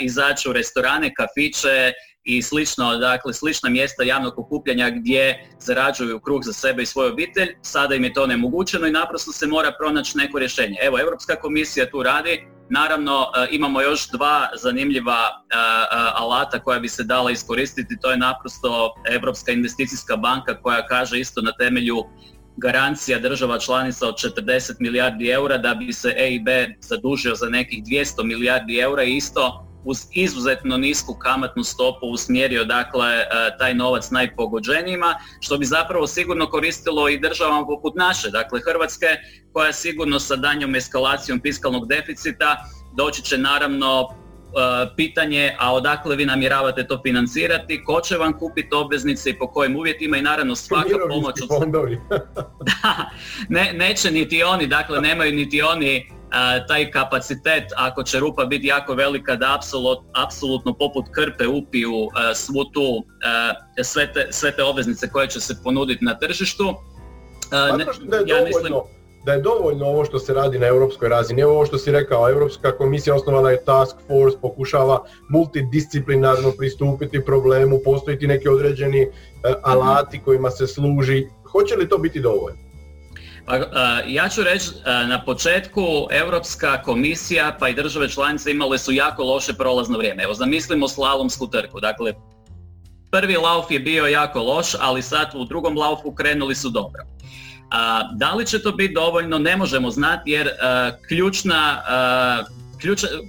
izaći 0.00 0.48
u 0.48 0.52
restorane, 0.52 1.14
kafiće 1.14 1.92
i 2.24 2.42
slično, 2.42 2.96
dakle 2.96 3.34
slična 3.34 3.70
mjesta 3.70 4.02
javnog 4.02 4.38
okupljanja 4.38 4.90
gdje 4.90 5.48
zarađuju 5.58 6.20
kruh 6.20 6.40
za 6.44 6.52
sebe 6.52 6.82
i 6.82 6.86
svoju 6.86 7.12
obitelj, 7.12 7.48
sada 7.62 7.94
im 7.94 8.04
je 8.04 8.12
to 8.12 8.26
nemogućeno 8.26 8.86
i 8.86 8.92
naprosto 8.92 9.32
se 9.32 9.46
mora 9.46 9.72
pronaći 9.78 10.18
neko 10.18 10.38
rješenje. 10.38 10.76
Evo, 10.82 11.00
Europska 11.00 11.36
komisija 11.36 11.90
tu 11.90 12.02
radi, 12.02 12.46
Naravno, 12.70 13.26
e, 13.36 13.48
imamo 13.50 13.80
još 13.80 14.10
dva 14.10 14.48
zanimljiva 14.62 15.18
e, 15.20 15.56
e, 15.56 15.58
alata 16.14 16.58
koja 16.58 16.78
bi 16.78 16.88
se 16.88 17.04
dala 17.04 17.30
iskoristiti, 17.30 17.98
to 18.02 18.10
je 18.10 18.16
naprosto 18.16 18.94
Europska 19.10 19.52
investicijska 19.52 20.16
banka 20.16 20.62
koja 20.62 20.86
kaže 20.86 21.20
isto 21.20 21.40
na 21.40 21.52
temelju 21.52 22.04
garancija 22.56 23.18
država 23.18 23.58
članica 23.58 24.08
od 24.08 24.14
40 24.14 24.72
milijardi 24.80 25.28
eura 25.28 25.58
da 25.58 25.74
bi 25.74 25.92
se 25.92 26.14
EIB 26.16 26.48
zadužio 26.80 27.34
za 27.34 27.48
nekih 27.48 27.84
200 27.84 28.24
milijardi 28.24 28.78
eura 28.78 29.02
i 29.02 29.16
isto 29.16 29.66
uz 29.84 30.06
izuzetno 30.12 30.76
nisku 30.76 31.14
kamatnu 31.14 31.64
stopu 31.64 32.06
usmjerio 32.06 32.64
dakle 32.64 33.06
e, 33.06 33.26
taj 33.58 33.74
novac 33.74 34.10
najpogođenijima, 34.10 35.14
što 35.40 35.58
bi 35.58 35.64
zapravo 35.64 36.06
sigurno 36.06 36.46
koristilo 36.46 37.08
i 37.08 37.18
državama 37.18 37.66
poput 37.66 37.94
naše, 37.96 38.30
dakle 38.30 38.60
Hrvatske, 38.64 39.06
koja 39.52 39.72
sigurno 39.72 40.20
sa 40.20 40.36
danjom 40.36 40.74
eskalacijom 40.74 41.40
fiskalnog 41.42 41.88
deficita 41.88 42.56
doći 42.96 43.22
će 43.22 43.38
naravno 43.38 44.08
e, 44.08 44.96
pitanje, 44.96 45.56
a 45.58 45.74
odakle 45.74 46.16
vi 46.16 46.26
namjeravate 46.26 46.86
to 46.86 47.00
financirati, 47.02 47.84
ko 47.84 48.00
će 48.00 48.16
vam 48.16 48.38
kupiti 48.38 48.74
obveznice 48.74 49.30
i 49.30 49.38
po 49.38 49.46
kojim 49.46 49.76
uvjetima 49.76 50.16
i 50.16 50.22
naravno 50.22 50.56
svaka 50.56 50.98
pomoć... 51.08 51.34
da, 52.68 53.10
ne, 53.48 53.72
neće 53.72 54.10
niti 54.10 54.42
oni, 54.42 54.66
dakle 54.66 55.00
nemaju 55.00 55.32
niti 55.32 55.62
oni 55.62 56.10
taj 56.68 56.90
kapacitet, 56.90 57.64
ako 57.76 58.02
će 58.02 58.20
rupa 58.20 58.44
biti 58.44 58.66
jako 58.66 58.94
velika, 58.94 59.36
da 59.36 59.58
apsolutno 60.26 60.74
poput 60.74 61.04
krpe 61.12 61.46
upiju 61.46 62.08
svu 62.34 62.64
tu, 62.64 63.04
sve 63.82 64.12
te, 64.12 64.28
sve 64.30 64.56
te 64.56 64.62
obveznice 64.62 65.08
koje 65.08 65.28
će 65.28 65.40
se 65.40 65.56
ponuditi 65.64 66.04
na 66.04 66.18
tržištu. 66.18 66.74
Ne, 67.78 67.84
da 68.08 68.16
je, 68.16 68.24
ja 68.26 68.36
dovoljno, 68.36 68.46
mislim... 68.46 68.72
da 69.24 69.32
je 69.32 69.40
dovoljno 69.40 69.86
ovo 69.86 70.04
što 70.04 70.18
se 70.18 70.34
radi 70.34 70.58
na 70.58 70.66
europskoj 70.66 71.08
razini. 71.08 71.42
Evo 71.42 71.52
ovo 71.52 71.66
što 71.66 71.78
si 71.78 71.92
rekao, 71.92 72.30
Europska 72.30 72.76
komisija 72.76 73.14
osnovala 73.14 73.50
je 73.50 73.64
task 73.64 73.96
force, 74.06 74.38
pokušava 74.42 75.04
multidisciplinarno 75.28 76.52
pristupiti 76.58 77.24
problemu, 77.24 77.78
postoji 77.84 78.18
neki 78.20 78.48
određeni 78.48 79.08
alati 79.62 80.20
kojima 80.24 80.50
se 80.50 80.66
služi. 80.66 81.26
Hoće 81.52 81.76
li 81.76 81.88
to 81.88 81.98
biti 81.98 82.20
dovoljno? 82.20 82.63
Pa, 83.46 83.56
ja 84.06 84.28
ću 84.28 84.42
reći, 84.42 84.70
na 84.84 85.22
početku 85.24 85.82
Europska 86.10 86.82
komisija 86.82 87.56
pa 87.60 87.68
i 87.68 87.74
države 87.74 88.08
članice 88.08 88.50
imale 88.50 88.78
su 88.78 88.92
jako 88.92 89.22
loše 89.24 89.52
prolazno 89.52 89.98
vrijeme. 89.98 90.22
Evo 90.22 90.34
zamislimo 90.34 90.88
slalomsku 90.88 91.46
trku. 91.46 91.80
Dakle, 91.80 92.12
prvi 93.10 93.36
lauf 93.36 93.70
je 93.70 93.80
bio 93.80 94.06
jako 94.06 94.42
loš, 94.42 94.74
ali 94.80 95.02
sad 95.02 95.30
u 95.34 95.44
drugom 95.44 95.76
laufu 95.76 96.14
krenuli 96.14 96.54
su 96.54 96.70
dobro. 96.70 97.02
A, 97.70 98.02
da 98.12 98.34
li 98.34 98.46
će 98.46 98.62
to 98.62 98.72
biti 98.72 98.94
dovoljno, 98.94 99.38
ne 99.38 99.56
možemo 99.56 99.90
znati 99.90 100.30
jer 100.30 100.48
ključna, 101.08 101.82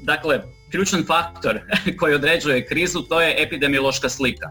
dakle, 0.03 0.41
ključan 0.75 1.05
faktor 1.05 1.59
koji 1.99 2.15
određuje 2.15 2.65
krizu 2.67 3.01
to 3.01 3.21
je 3.21 3.35
epidemiološka 3.43 4.09
slika 4.09 4.49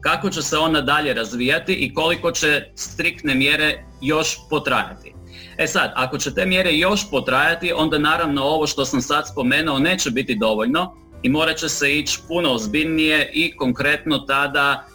kako 0.00 0.30
će 0.30 0.42
se 0.42 0.58
ona 0.58 0.80
dalje 0.80 1.14
razvijati 1.14 1.72
i 1.72 1.94
koliko 1.94 2.32
će 2.32 2.64
striktne 2.74 3.34
mjere 3.34 3.84
još 4.00 4.38
potrajati. 4.50 5.14
E 5.58 5.66
sad, 5.66 5.92
ako 5.94 6.18
će 6.18 6.34
te 6.34 6.46
mjere 6.46 6.72
još 6.72 7.10
potrajati, 7.10 7.72
onda 7.72 7.98
naravno 7.98 8.42
ovo 8.42 8.66
što 8.66 8.84
sam 8.84 9.02
sad 9.02 9.28
spomenuo 9.28 9.78
neće 9.78 10.10
biti 10.10 10.34
dovoljno 10.34 10.96
i 11.22 11.28
morat 11.28 11.56
će 11.56 11.68
se 11.68 11.98
ići 11.98 12.18
puno 12.28 12.52
ozbiljnije 12.52 13.30
i 13.34 13.56
konkretno 13.56 14.18
tada 14.18 14.86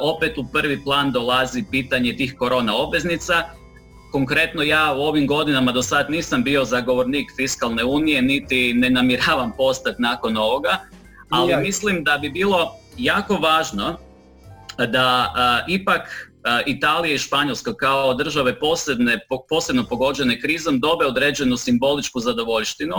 opet 0.00 0.38
u 0.38 0.44
prvi 0.52 0.84
plan 0.84 1.12
dolazi 1.12 1.64
pitanje 1.70 2.16
tih 2.16 2.34
korona 2.38 2.76
obveznica. 2.76 3.42
Konkretno 4.14 4.62
ja 4.62 4.94
u 4.96 5.00
ovim 5.00 5.26
godinama 5.26 5.72
do 5.72 5.82
sad 5.82 6.10
nisam 6.10 6.42
bio 6.42 6.64
zagovornik 6.64 7.30
fiskalne 7.36 7.84
unije, 7.84 8.22
niti 8.22 8.74
ne 8.74 8.90
namjeravam 8.90 9.52
postati 9.56 10.02
nakon 10.02 10.36
ovoga, 10.36 10.78
ali 11.30 11.56
mislim 11.56 12.04
da 12.04 12.18
bi 12.18 12.30
bilo 12.30 12.72
jako 12.98 13.34
važno 13.34 13.98
da 14.78 15.34
ipak 15.68 16.32
Italija 16.66 17.14
i 17.14 17.18
Španjolska 17.18 17.74
kao 17.74 18.14
države 18.14 18.58
posebne, 18.60 19.18
posebno 19.48 19.86
pogođene 19.88 20.40
krizom 20.40 20.80
dobe 20.80 21.06
određenu 21.06 21.56
simboličku 21.56 22.20
zadovoljštinu 22.20 22.96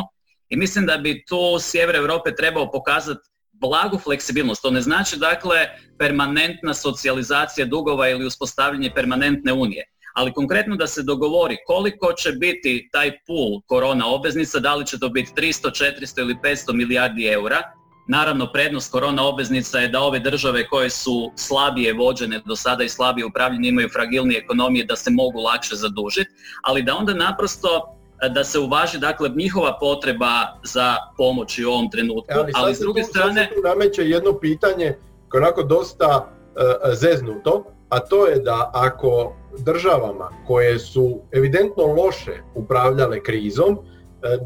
i 0.49 0.57
mislim 0.57 0.85
da 0.85 0.97
bi 0.97 1.25
tu 1.27 1.59
sjever 1.59 1.95
Europe 1.95 2.35
trebao 2.35 2.71
pokazati 2.71 3.29
blagu 3.51 3.97
fleksibilnost. 3.97 4.61
To 4.61 4.71
ne 4.71 4.81
znači 4.81 5.17
dakle 5.17 5.67
permanentna 5.99 6.73
socijalizacija 6.73 7.65
dugova 7.65 8.09
ili 8.09 8.25
uspostavljanje 8.25 8.91
permanentne 8.95 9.53
unije. 9.53 9.94
Ali 10.15 10.33
konkretno 10.33 10.75
da 10.75 10.87
se 10.87 11.03
dogovori 11.03 11.57
koliko 11.67 12.13
će 12.13 12.31
biti 12.31 12.89
taj 12.91 13.11
pool 13.27 13.61
korona 13.65 14.07
obveznica, 14.07 14.59
da 14.59 14.75
li 14.75 14.85
će 14.85 14.99
to 14.99 15.09
biti 15.09 15.31
300, 15.35 15.69
400 16.01 16.21
ili 16.21 16.35
500 16.43 16.73
milijardi 16.73 17.27
eura, 17.27 17.61
Naravno, 18.07 18.51
prednost 18.51 18.91
korona 18.91 19.27
obveznica 19.27 19.79
je 19.79 19.87
da 19.87 20.01
ove 20.01 20.19
države 20.19 20.67
koje 20.67 20.89
su 20.89 21.31
slabije 21.35 21.93
vođene 21.93 22.41
do 22.45 22.55
sada 22.55 22.83
i 22.83 22.89
slabije 22.89 23.25
upravljene 23.25 23.67
imaju 23.67 23.89
fragilnije 23.89 24.39
ekonomije 24.39 24.85
da 24.85 24.95
se 24.95 25.11
mogu 25.11 25.39
lakše 25.39 25.75
zadužiti, 25.75 26.29
ali 26.63 26.83
da 26.83 26.95
onda 26.95 27.13
naprosto 27.13 27.97
e, 28.21 28.29
da 28.29 28.43
se 28.43 28.59
uvaži 28.59 28.99
dakle 28.99 29.29
njihova 29.35 29.77
potreba 29.79 30.59
za 30.63 30.95
pomoći 31.17 31.65
u 31.65 31.69
ovom 31.69 31.91
trenutku. 31.91 32.31
E, 32.31 32.51
ali, 32.55 32.75
s 32.75 32.79
druge 32.79 33.01
tu, 33.01 33.07
strane... 33.07 33.49
tu 33.55 33.61
nameće 33.67 34.09
jedno 34.09 34.39
pitanje 34.39 34.97
koje 35.29 35.41
onako 35.41 35.63
dosta 35.63 36.29
uh, 36.55 36.93
zeznuto, 36.93 37.74
a 37.89 37.99
to 37.99 38.27
je 38.27 38.39
da 38.39 38.71
ako 38.73 39.35
državama 39.57 40.29
koje 40.47 40.79
su 40.79 41.19
evidentno 41.31 41.83
loše 41.85 42.41
upravljale 42.55 43.23
krizom, 43.23 43.77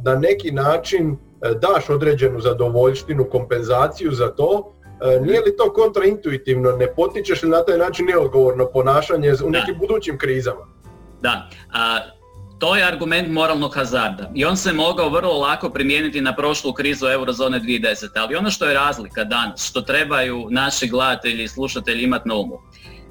na 0.03 0.15
neki 0.15 0.51
način 0.51 1.17
E, 1.41 1.53
daš 1.53 1.89
određenu 1.89 2.39
zadovoljštinu, 2.39 3.29
kompenzaciju 3.31 4.12
za 4.12 4.27
to, 4.27 4.74
e, 5.01 5.19
nije 5.22 5.41
li 5.41 5.58
to 5.58 5.74
kontraintuitivno, 5.74 6.72
ne 6.72 6.88
potičeš 6.96 7.43
li 7.43 7.50
na 7.50 7.63
taj 7.65 7.77
način 7.77 8.05
neodgovorno 8.05 8.65
ponašanje 8.74 9.34
u 9.46 9.50
nekim 9.50 9.77
budućim 9.79 10.17
krizama? 10.17 10.67
Da, 11.22 11.50
a, 11.74 12.00
to 12.60 12.75
je 12.75 12.84
argument 12.84 13.29
moralnog 13.31 13.75
hazarda 13.75 14.31
i 14.36 14.46
on 14.46 14.58
se 14.58 14.74
mogao 14.74 15.10
vrlo 15.10 15.39
lako 15.39 15.69
primijeniti 15.69 16.22
na 16.22 16.36
prošlu 16.36 16.74
krizu 16.74 17.08
eurozone 17.08 17.60
2010. 17.60 18.08
Ali 18.15 18.36
ono 18.36 18.50
što 18.50 18.65
je 18.65 18.74
razlika 18.74 19.24
danas, 19.24 19.69
što 19.69 19.81
trebaju 19.81 20.48
naši 20.50 20.88
gledatelji 20.88 21.43
i 21.43 21.48
slušatelji 21.48 22.03
imati 22.03 22.29
na 22.29 22.36
umu. 22.36 22.60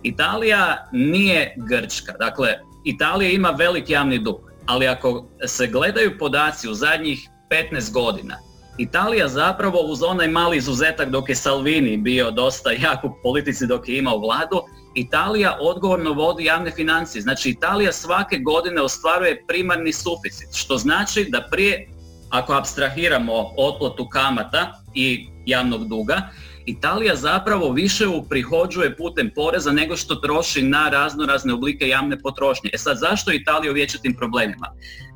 Italija 0.03 0.89
nije 0.93 1.55
Grčka, 1.57 2.13
dakle 2.13 2.49
Italija 2.85 3.31
ima 3.31 3.51
velik 3.51 3.91
javni 3.91 4.19
dug, 4.19 4.41
ali 4.67 4.89
ako 4.89 5.29
se 5.47 5.67
gledaju 5.67 6.19
podaci 6.19 6.69
u 6.69 6.75
zadnjih 6.75 7.29
15 7.51 7.93
godina. 7.93 8.37
Italija 8.79 9.29
zapravo 9.29 9.81
uz 9.81 10.03
onaj 10.03 10.29
mali 10.29 10.57
izuzetak 10.57 11.11
dok 11.11 11.29
je 11.29 11.35
Salvini 11.35 11.97
bio 11.97 12.31
dosta 12.31 12.71
jak 12.71 13.05
u 13.05 13.11
politici 13.23 13.67
dok 13.67 13.89
je 13.89 13.99
imao 13.99 14.19
vladu, 14.19 14.63
Italija 14.95 15.57
odgovorno 15.61 16.13
vodi 16.13 16.45
javne 16.45 16.71
financije. 16.71 17.23
Znači 17.23 17.51
Italija 17.51 17.93
svake 17.93 18.39
godine 18.39 18.81
ostvaruje 18.81 19.45
primarni 19.49 19.93
suficit, 19.93 20.49
što 20.55 20.77
znači 20.77 21.27
da 21.31 21.49
prije, 21.51 21.89
ako 22.31 22.53
abstrahiramo 22.53 23.33
otplatu 23.57 24.09
kamata 24.09 24.73
i 24.95 25.29
javnog 25.47 25.89
duga, 25.89 26.23
Italija 26.69 27.17
zapravo 27.17 27.73
više 27.73 28.07
uprihođuje 28.07 28.97
putem 28.97 29.31
poreza 29.35 29.73
nego 29.73 29.97
što 29.97 30.15
troši 30.15 30.63
na 30.63 30.89
razno 30.89 31.27
razne 31.27 31.53
oblike 31.53 31.89
javne 31.89 32.19
potrošnje. 32.21 32.71
E 32.73 32.79
sad, 32.79 32.99
zašto 32.99 33.33
Italija 33.33 33.71
u 33.71 33.75
vječitim 33.75 34.15
problemima? 34.15 34.67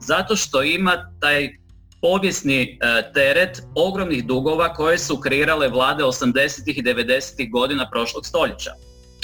Zato 0.00 0.36
što 0.36 0.62
ima 0.62 1.10
taj 1.20 1.56
povijesni 2.02 2.62
e, 2.62 3.12
teret 3.14 3.62
ogromnih 3.74 4.24
dugova 4.24 4.74
koje 4.74 4.98
su 4.98 5.20
kreirale 5.20 5.68
vlade 5.68 6.04
80. 6.04 6.62
i 6.66 6.82
90. 6.82 7.50
godina 7.50 7.90
prošlog 7.90 8.26
stoljeća. 8.26 8.70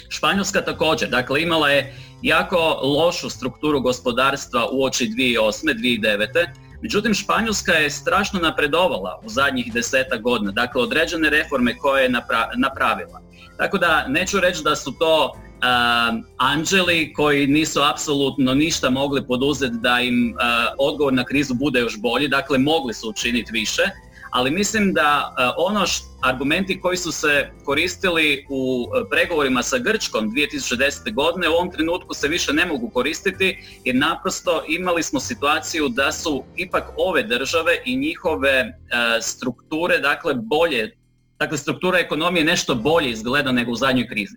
Španjolska 0.08 0.60
također, 0.60 1.08
dakle 1.08 1.42
imala 1.42 1.70
je 1.70 1.94
jako 2.22 2.80
lošu 2.82 3.30
strukturu 3.30 3.80
gospodarstva 3.80 4.68
u 4.72 4.84
oči 4.84 5.08
2008. 5.08 5.74
2009. 5.74 6.67
Međutim, 6.82 7.14
Španjolska 7.14 7.72
je 7.72 7.90
strašno 7.90 8.40
napredovala 8.40 9.20
u 9.24 9.28
zadnjih 9.28 9.72
deseta 9.72 10.16
godina, 10.16 10.52
dakle 10.52 10.82
određene 10.82 11.30
reforme 11.30 11.76
koje 11.76 12.02
je 12.02 12.12
napravila. 12.56 13.20
Tako 13.56 13.78
da 13.78 14.08
neću 14.08 14.40
reći 14.40 14.62
da 14.62 14.76
su 14.76 14.92
to 14.98 15.32
uh, 15.32 16.22
anđeli 16.36 17.12
koji 17.12 17.46
nisu 17.46 17.80
apsolutno 17.82 18.54
ništa 18.54 18.90
mogli 18.90 19.26
poduzeti 19.26 19.76
da 19.80 20.00
im 20.00 20.34
uh, 20.34 20.38
odgovor 20.78 21.12
na 21.12 21.24
krizu 21.24 21.54
bude 21.54 21.80
još 21.80 22.00
bolji, 22.00 22.28
dakle 22.28 22.58
mogli 22.58 22.94
su 22.94 23.08
učiniti 23.08 23.52
više, 23.52 23.82
ali 24.30 24.50
mislim 24.50 24.92
da 24.92 25.34
uh, 25.58 25.66
ono 25.66 25.84
argumenti 26.22 26.80
koji 26.80 26.96
su 26.96 27.12
se 27.12 27.50
koristili 27.64 28.46
u 28.48 28.86
pregovorima 29.10 29.62
sa 29.62 29.78
Grčkom 29.78 30.30
2010. 30.30 31.14
godine 31.14 31.48
u 31.48 31.52
ovom 31.52 31.70
trenutku 31.70 32.14
se 32.14 32.28
više 32.28 32.52
ne 32.52 32.66
mogu 32.66 32.90
koristiti 32.90 33.58
jer 33.84 33.96
naprosto 33.96 34.64
imali 34.68 35.02
smo 35.02 35.20
situaciju 35.20 35.88
da 35.88 36.12
su 36.12 36.44
ipak 36.56 36.84
ove 36.96 37.22
države 37.22 37.72
i 37.84 37.96
njihove 37.96 38.78
strukture 39.20 39.98
dakle 39.98 40.34
bolje 40.34 40.98
Dakle, 41.38 41.58
struktura 41.58 41.98
ekonomije 41.98 42.44
nešto 42.44 42.74
bolje 42.74 43.10
izgleda 43.10 43.52
nego 43.52 43.72
u 43.72 43.76
zadnjoj 43.76 44.08
krizi. 44.08 44.36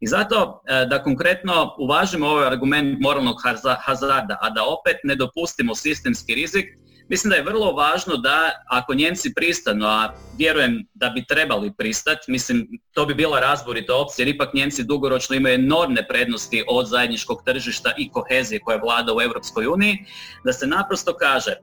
I 0.00 0.06
zato 0.06 0.62
e, 0.66 0.86
da 0.86 1.02
konkretno 1.02 1.74
uvažimo 1.78 2.26
ovaj 2.26 2.46
argument 2.46 3.00
moralnog 3.00 3.36
hazarda, 3.80 4.38
a 4.40 4.50
da 4.50 4.64
opet 4.64 4.96
ne 5.04 5.14
dopustimo 5.14 5.74
sistemski 5.74 6.34
rizik, 6.34 6.64
mislim 7.12 7.30
da 7.30 7.36
je 7.36 7.42
vrlo 7.42 7.72
važno 7.72 8.16
da 8.16 8.50
ako 8.66 8.94
Njemci 8.94 9.34
pristanu, 9.34 9.86
a 9.86 10.14
vjerujem 10.38 10.86
da 10.94 11.10
bi 11.10 11.24
trebali 11.24 11.72
pristati, 11.78 12.30
mislim 12.30 12.68
to 12.92 13.06
bi 13.06 13.14
bila 13.14 13.40
razborita 13.40 13.96
opcija 13.96 14.22
jer 14.24 14.34
ipak 14.34 14.54
Njemci 14.54 14.84
dugoročno 14.84 15.36
imaju 15.36 15.54
enormne 15.54 16.06
prednosti 16.08 16.64
od 16.68 16.86
zajedničkog 16.88 17.42
tržišta 17.44 17.92
i 17.98 18.10
kohezije 18.10 18.60
koja 18.60 18.76
vlada 18.76 19.14
u 19.14 19.20
Europskoj 19.20 19.66
uniji, 19.66 19.98
da 20.44 20.52
se 20.52 20.66
naprosto 20.66 21.16
kaže 21.16 21.56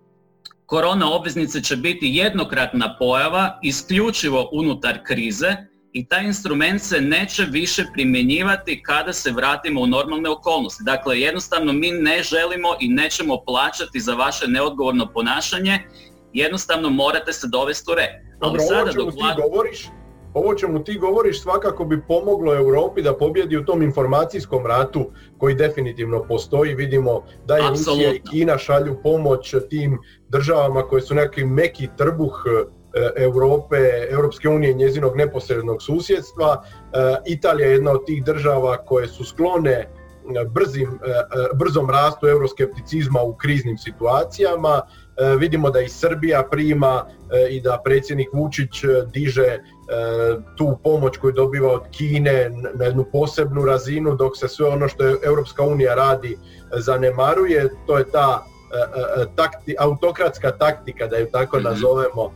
korona 0.66 1.12
obveznice 1.14 1.64
će 1.64 1.76
biti 1.76 2.16
jednokratna 2.16 2.96
pojava 3.00 3.60
isključivo 3.64 4.50
unutar 4.54 5.00
krize 5.04 5.56
i 5.94 6.08
taj 6.08 6.26
instrument 6.26 6.82
se 6.82 7.02
neće 7.02 7.46
više 7.52 7.86
primjenjivati 7.94 8.84
kada 8.84 9.14
se 9.14 9.32
vratimo 9.32 9.82
u 9.82 9.88
normalne 9.88 10.30
okolnosti. 10.30 10.84
Dakle, 10.84 11.20
jednostavno 11.20 11.74
mi 11.74 11.92
ne 11.92 12.24
želimo 12.24 12.70
i 12.80 12.90
nećemo 12.90 13.38
plaćati 13.46 14.00
za 14.00 14.14
vaše 14.14 14.48
neodgovorno 14.48 15.12
ponašanje, 15.14 15.80
jednostavno 16.34 16.90
morate 16.90 17.34
se 17.34 17.48
dovesti 17.48 17.92
u 17.92 17.96
red. 17.96 18.30
Ali 18.40 18.60
sada 18.60 18.92
dok 18.92 19.14
ti 19.14 19.42
govoriš, 19.42 19.90
ovo 20.34 20.56
čemu 20.56 20.84
ti 20.84 20.98
govoriš 20.98 21.42
svakako 21.42 21.86
bi 21.86 22.02
pomoglo 22.08 22.56
Europi 22.56 23.02
da 23.02 23.18
pobjedi 23.18 23.58
u 23.58 23.66
tom 23.66 23.82
informacijskom 23.82 24.66
ratu 24.66 25.12
koji 25.38 25.56
definitivno 25.56 26.24
postoji. 26.24 26.76
Vidimo 26.76 27.24
da 27.46 27.58
je 27.58 27.70
Rusija 27.70 28.14
i 28.14 28.22
Kina 28.32 28.58
šalju 28.58 29.00
pomoć 29.04 29.56
tim 29.70 29.98
državama 30.30 30.82
koje 30.82 31.02
su 31.02 31.16
neki 31.16 31.46
meki 31.46 31.88
trbuh 31.98 32.44
Europe, 33.16 33.78
Europske 34.10 34.50
unije, 34.50 34.74
njezinog 34.74 35.18
neposrednog 35.18 35.82
susjedstva. 35.82 36.64
E, 36.64 37.16
Italija 37.26 37.68
je 37.68 37.74
jedna 37.74 37.92
od 37.92 38.06
tih 38.06 38.24
država 38.24 38.78
koje 38.78 39.08
su 39.08 39.24
sklone 39.24 39.90
brzim, 40.50 40.90
e, 40.90 40.98
brzom 41.56 41.90
rastu 41.90 42.28
euroskepticizma 42.28 43.22
u 43.22 43.36
kriznim 43.36 43.78
situacijama. 43.78 44.82
Vidimo 45.40 45.70
da 45.70 45.82
i 45.82 45.90
Srbija 45.90 46.44
prima 46.52 47.06
i 47.50 47.62
da 47.62 47.82
predsjednik 47.84 48.30
Vučić 48.34 48.84
diže 49.14 49.58
tu 50.58 50.78
pomoć 50.84 51.18
koju 51.18 51.34
dobiva 51.34 51.74
od 51.74 51.84
Kine 51.92 52.50
na 52.74 52.86
jednu 52.86 53.06
posebnu 53.12 53.66
razinu 53.66 54.16
dok 54.16 54.38
se 54.38 54.48
sve 54.48 54.68
ono 54.68 54.88
što 54.88 55.04
je 55.04 55.18
Europska 55.24 55.64
unija 55.64 55.96
radi 55.96 56.38
zanemaruje. 56.72 57.70
To 57.88 57.98
je 57.98 58.12
ta 58.12 58.46
E, 58.70 59.22
e, 59.22 59.26
takti, 59.36 59.76
autokratska 59.80 60.52
taktika, 60.52 61.08
da 61.08 61.18
ju 61.18 61.28
tako 61.32 61.58
mhm. 61.58 61.64
nazovemo, 61.64 62.32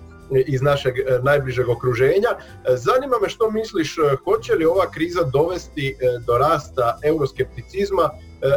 iz 0.48 0.62
našeg 0.62 0.98
e, 0.98 1.20
najbližeg 1.24 1.70
okruženja. 1.70 2.30
Zanima 2.75 3.16
me 3.22 3.30
što 3.30 3.52
misliš, 3.52 3.96
hoće 4.24 4.54
li 4.54 4.66
ova 4.66 4.92
kriza 4.92 5.24
dovesti 5.24 5.96
do 6.28 6.38
rasta 6.38 7.00
euroskepticizma 7.04 8.10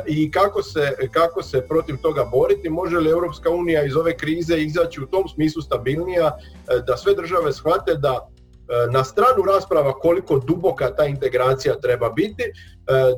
i 0.07 0.31
kako 0.31 0.63
se, 0.63 0.93
kako 1.11 1.43
se 1.43 1.67
protiv 1.69 1.97
toga 1.97 2.25
boriti? 2.25 2.69
Može 2.69 2.99
li 2.99 3.11
Europska 3.11 3.51
unija 3.51 3.85
iz 3.85 3.97
ove 3.97 4.17
krize 4.17 4.57
izaći 4.57 5.01
u 5.01 5.07
tom 5.07 5.29
smislu 5.29 5.63
stabilnija 5.63 6.39
da 6.87 6.97
sve 6.97 7.15
države 7.15 7.53
shvate 7.53 7.95
da 7.95 8.29
E, 8.69 8.91
na 8.91 9.05
stranu 9.05 9.43
rasprava 9.47 9.93
koliko 9.93 10.39
duboka 10.39 10.95
ta 10.95 11.07
integracija 11.07 11.81
treba 11.81 12.11
biti, 12.11 12.43
e, 12.43 12.53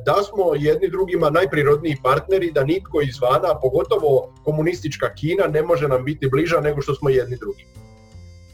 da 0.05 0.23
smo 0.23 0.55
jedni 0.55 0.89
drugima 0.89 1.29
najprirodniji 1.29 1.97
partneri, 2.03 2.51
da 2.51 2.63
nitko 2.63 3.01
izvana, 3.01 3.59
pogotovo 3.61 4.33
komunistička 4.43 5.13
Kina, 5.13 5.47
ne 5.47 5.61
može 5.61 5.87
nam 5.87 6.03
biti 6.03 6.29
bliža 6.29 6.59
nego 6.59 6.81
što 6.81 6.95
smo 6.95 7.09
jedni 7.09 7.37
drugi. 7.37 7.65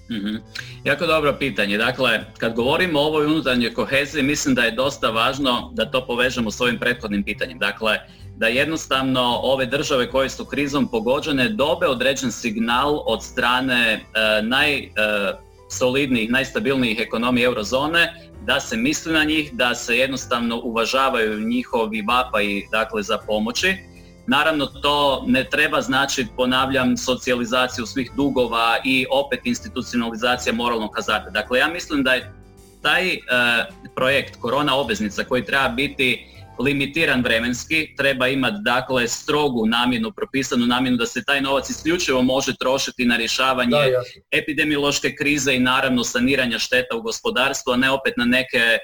Mm 0.09 0.37
Jako 0.83 1.05
dobro 1.05 1.35
pitanje. 1.39 1.77
Dakle, 1.77 2.25
kad 2.37 2.53
govorimo 2.53 2.99
o 2.99 3.05
ovoj 3.05 3.25
unutarnjoj 3.25 3.73
koheziji, 3.73 4.23
mislim 4.23 4.55
da 4.55 4.61
je 4.61 4.71
dosta 4.71 5.09
važno 5.09 5.71
da 5.73 5.91
to 5.91 6.05
povežemo 6.05 6.51
s 6.51 6.61
ovim 6.61 6.79
prethodnim 6.79 7.23
pitanjem. 7.23 7.59
Dakle, 7.59 7.99
da 8.37 8.47
jednostavno 8.47 9.39
ove 9.43 9.65
države 9.65 10.09
koje 10.09 10.29
su 10.29 10.45
krizom 10.45 10.87
pogođene 10.87 11.49
dobe 11.49 11.87
određen 11.87 12.31
signal 12.31 13.03
od 13.05 13.23
strane 13.23 13.93
e, 13.93 13.99
naj, 14.41 14.89
solidnijih, 15.69 16.31
najstabilnijih 16.31 16.99
ekonomija 16.99 17.45
eurozone, 17.45 18.13
da 18.45 18.59
se 18.59 18.77
misli 18.77 19.13
na 19.13 19.23
njih, 19.23 19.53
da 19.53 19.75
se 19.75 19.97
jednostavno 19.97 20.61
uvažavaju 20.63 21.39
njihovi 21.39 22.01
vapaji 22.01 22.67
dakle, 22.71 23.03
za 23.03 23.17
pomoći. 23.17 23.75
Naravno 24.27 24.65
to 24.65 25.23
ne 25.27 25.43
treba 25.43 25.81
znači, 25.81 26.25
ponavljam, 26.37 26.97
socijalizaciju 26.97 27.85
svih 27.85 28.11
dugova 28.15 28.77
i 28.85 29.05
opet 29.11 29.39
institucionalizacija 29.43 30.53
moralnog 30.53 30.95
hazarda. 30.95 31.29
Dakle, 31.29 31.59
ja 31.59 31.67
mislim 31.67 32.03
da 32.03 32.13
je 32.13 32.33
taj 32.81 33.13
e, 33.13 33.19
projekt 33.95 34.35
korona 34.39 34.75
obveznica 34.75 35.23
koji 35.23 35.45
treba 35.45 35.69
biti 35.69 36.35
limitiran 36.59 37.21
vremenski, 37.21 37.95
treba 37.97 38.27
imati 38.27 38.57
dakle 38.61 39.07
strogu 39.07 39.65
namjenu, 39.65 40.11
propisanu 40.11 40.65
namjenu 40.65 40.97
da 40.97 41.05
se 41.05 41.23
taj 41.23 41.41
novac 41.41 41.69
isključivo 41.69 42.21
može 42.21 42.55
trošiti 42.55 43.05
na 43.05 43.17
rješavanje 43.17 43.77
epidemiološke 44.31 45.15
krize 45.15 45.55
i 45.55 45.59
naravno 45.59 46.03
saniranja 46.03 46.59
šteta 46.59 46.95
u 46.95 47.01
gospodarstvu, 47.01 47.71
a 47.71 47.77
ne 47.77 47.91
opet 47.91 48.13
na 48.17 48.25
neke 48.25 48.77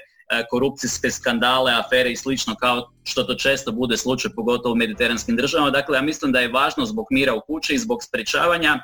korupcijske 0.50 1.10
skandale, 1.10 1.72
afere 1.72 2.12
i 2.12 2.16
slično 2.16 2.54
kao 2.54 2.90
što 3.04 3.22
to 3.22 3.34
često 3.34 3.72
bude 3.72 3.96
slučaj 3.96 4.30
pogotovo 4.36 4.72
u 4.72 4.76
mediteranskim 4.76 5.36
državama. 5.36 5.70
Dakle, 5.70 5.98
ja 5.98 6.02
mislim 6.02 6.32
da 6.32 6.40
je 6.40 6.52
važno 6.52 6.84
zbog 6.84 7.06
mira 7.10 7.34
u 7.34 7.40
kući 7.46 7.74
i 7.74 7.78
zbog 7.78 8.02
sprečavanja 8.02 8.78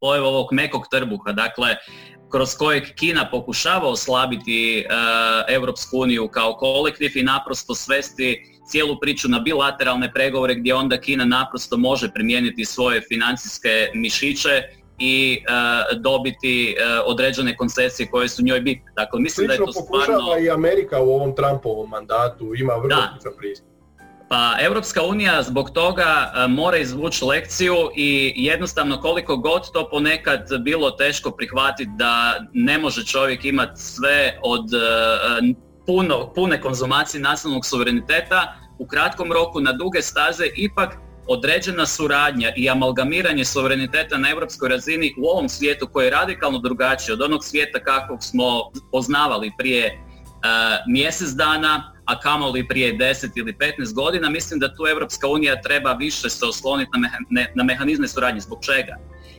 ovog 0.00 0.48
mekog 0.52 0.82
trbuha. 0.90 1.32
Dakle, 1.32 1.76
kroz 2.30 2.56
kojeg 2.56 2.84
Kina 2.94 3.30
pokušava 3.30 3.88
oslabiti 3.88 4.84
uh, 4.86 4.94
Europsku 5.54 5.98
uniju 5.98 6.28
kao 6.28 6.54
kolektiv 6.54 7.16
i 7.16 7.22
naprosto 7.22 7.74
svesti 7.74 8.54
cijelu 8.70 9.00
priču 9.00 9.28
na 9.28 9.40
bilateralne 9.40 10.12
pregovore 10.12 10.54
gdje 10.54 10.74
onda 10.74 11.00
Kina 11.00 11.24
naprosto 11.24 11.76
može 11.76 12.12
primijeniti 12.12 12.64
svoje 12.64 13.00
financijske 13.08 13.90
mišiće 13.94 14.62
i 14.98 15.44
uh, 15.48 16.00
dobiti 16.00 16.76
uh, 16.78 17.02
određene 17.06 17.56
koncesije 17.56 18.08
koje 18.10 18.28
su 18.28 18.44
njoj 18.44 18.60
bitne. 18.60 18.92
Dakle, 18.96 19.20
mislim 19.20 19.46
da 19.46 19.52
je 19.52 19.58
to 19.58 19.72
stvarno... 19.72 20.38
i 20.40 20.50
Amerika 20.50 21.00
u 21.00 21.10
ovom 21.10 21.34
Trumpovom 21.34 21.90
mandatu, 21.90 22.54
ima 22.54 22.74
vrlo 22.74 22.96
pristup. 23.38 23.74
Pa 24.28 24.56
Europska 24.60 25.02
unija 25.02 25.42
zbog 25.42 25.70
toga 25.70 26.32
e, 26.34 26.48
mora 26.48 26.76
izvući 26.76 27.24
lekciju 27.24 27.74
i 27.96 28.32
jednostavno 28.36 29.00
koliko 29.00 29.36
god 29.36 29.72
to 29.72 29.88
ponekad 29.90 30.48
bilo 30.60 30.90
teško 30.90 31.30
prihvatiti 31.30 31.90
da 31.96 32.40
ne 32.52 32.78
može 32.78 33.06
čovjek 33.06 33.44
imati 33.44 33.80
sve 33.80 34.38
od 34.42 34.74
e, 34.74 35.54
puno, 35.86 36.32
pune 36.34 36.60
konzumacije 36.60 37.20
nacionalnog 37.20 37.66
suvereniteta, 37.66 38.54
u 38.78 38.86
kratkom 38.86 39.32
roku 39.32 39.60
na 39.60 39.72
duge 39.72 40.02
staze 40.02 40.44
ipak 40.56 40.96
određena 41.26 41.86
suradnja 41.86 42.52
i 42.56 42.70
amalgamiranje 42.70 43.44
suvereniteta 43.44 44.18
na 44.18 44.30
europskoj 44.30 44.68
razini 44.68 45.14
u 45.18 45.26
ovom 45.26 45.48
svijetu 45.48 45.88
koji 45.92 46.04
je 46.04 46.10
radikalno 46.10 46.58
drugačiji 46.58 47.12
od 47.12 47.22
onog 47.22 47.44
svijeta 47.44 47.78
kakvog 47.78 48.22
smo 48.22 48.70
poznavali 48.92 49.52
prije 49.58 49.98
uh, 49.98 50.92
mjesec 50.92 51.28
dana, 51.28 51.94
a 52.04 52.20
kamoli 52.20 52.68
prije 52.68 52.98
10 52.98 53.30
ili 53.36 53.52
15 53.52 53.94
godina, 53.94 54.30
mislim 54.30 54.60
da 54.60 54.74
tu 54.74 54.86
Europska 54.90 55.28
unija 55.28 55.62
treba 55.62 55.92
više 55.92 56.30
se 56.30 56.46
osloniti 56.46 56.90
na, 57.30 57.46
na 57.54 57.64
mehanizme 57.64 58.08
suradnje. 58.08 58.40
Zbog 58.40 58.58
čega? 58.62 58.96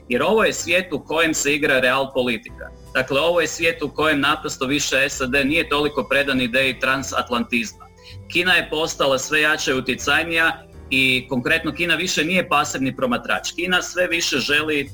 Jer 0.10 0.24
ovo 0.24 0.44
je 0.44 0.54
svijet 0.54 0.94
u 0.94 1.00
kojem 1.00 1.34
se 1.34 1.54
igra 1.54 1.80
real 1.80 2.14
politika. 2.14 2.70
Dakle, 2.94 3.20
ovo 3.20 3.42
je 3.42 3.48
svijet 3.48 3.82
u 3.82 3.90
kojem 3.90 4.20
naprosto 4.20 4.66
više 4.66 5.10
SAD 5.10 5.34
nije 5.46 5.70
toliko 5.70 6.08
predan 6.10 6.42
ideji 6.42 6.80
transatlantizma. 6.80 7.86
Kina 8.32 8.54
je 8.54 8.70
postala 8.70 9.20
sve 9.20 9.42
jača 9.42 9.72
i 9.72 9.78
utjecajnija 9.78 10.66
i 10.90 11.28
konkretno 11.30 11.74
Kina 11.74 11.96
više 11.96 12.26
nije 12.26 12.50
pasivni 12.50 12.96
promatrač. 12.96 13.52
Kina 13.52 13.82
sve 13.82 14.08
više 14.08 14.38
želi 14.38 14.90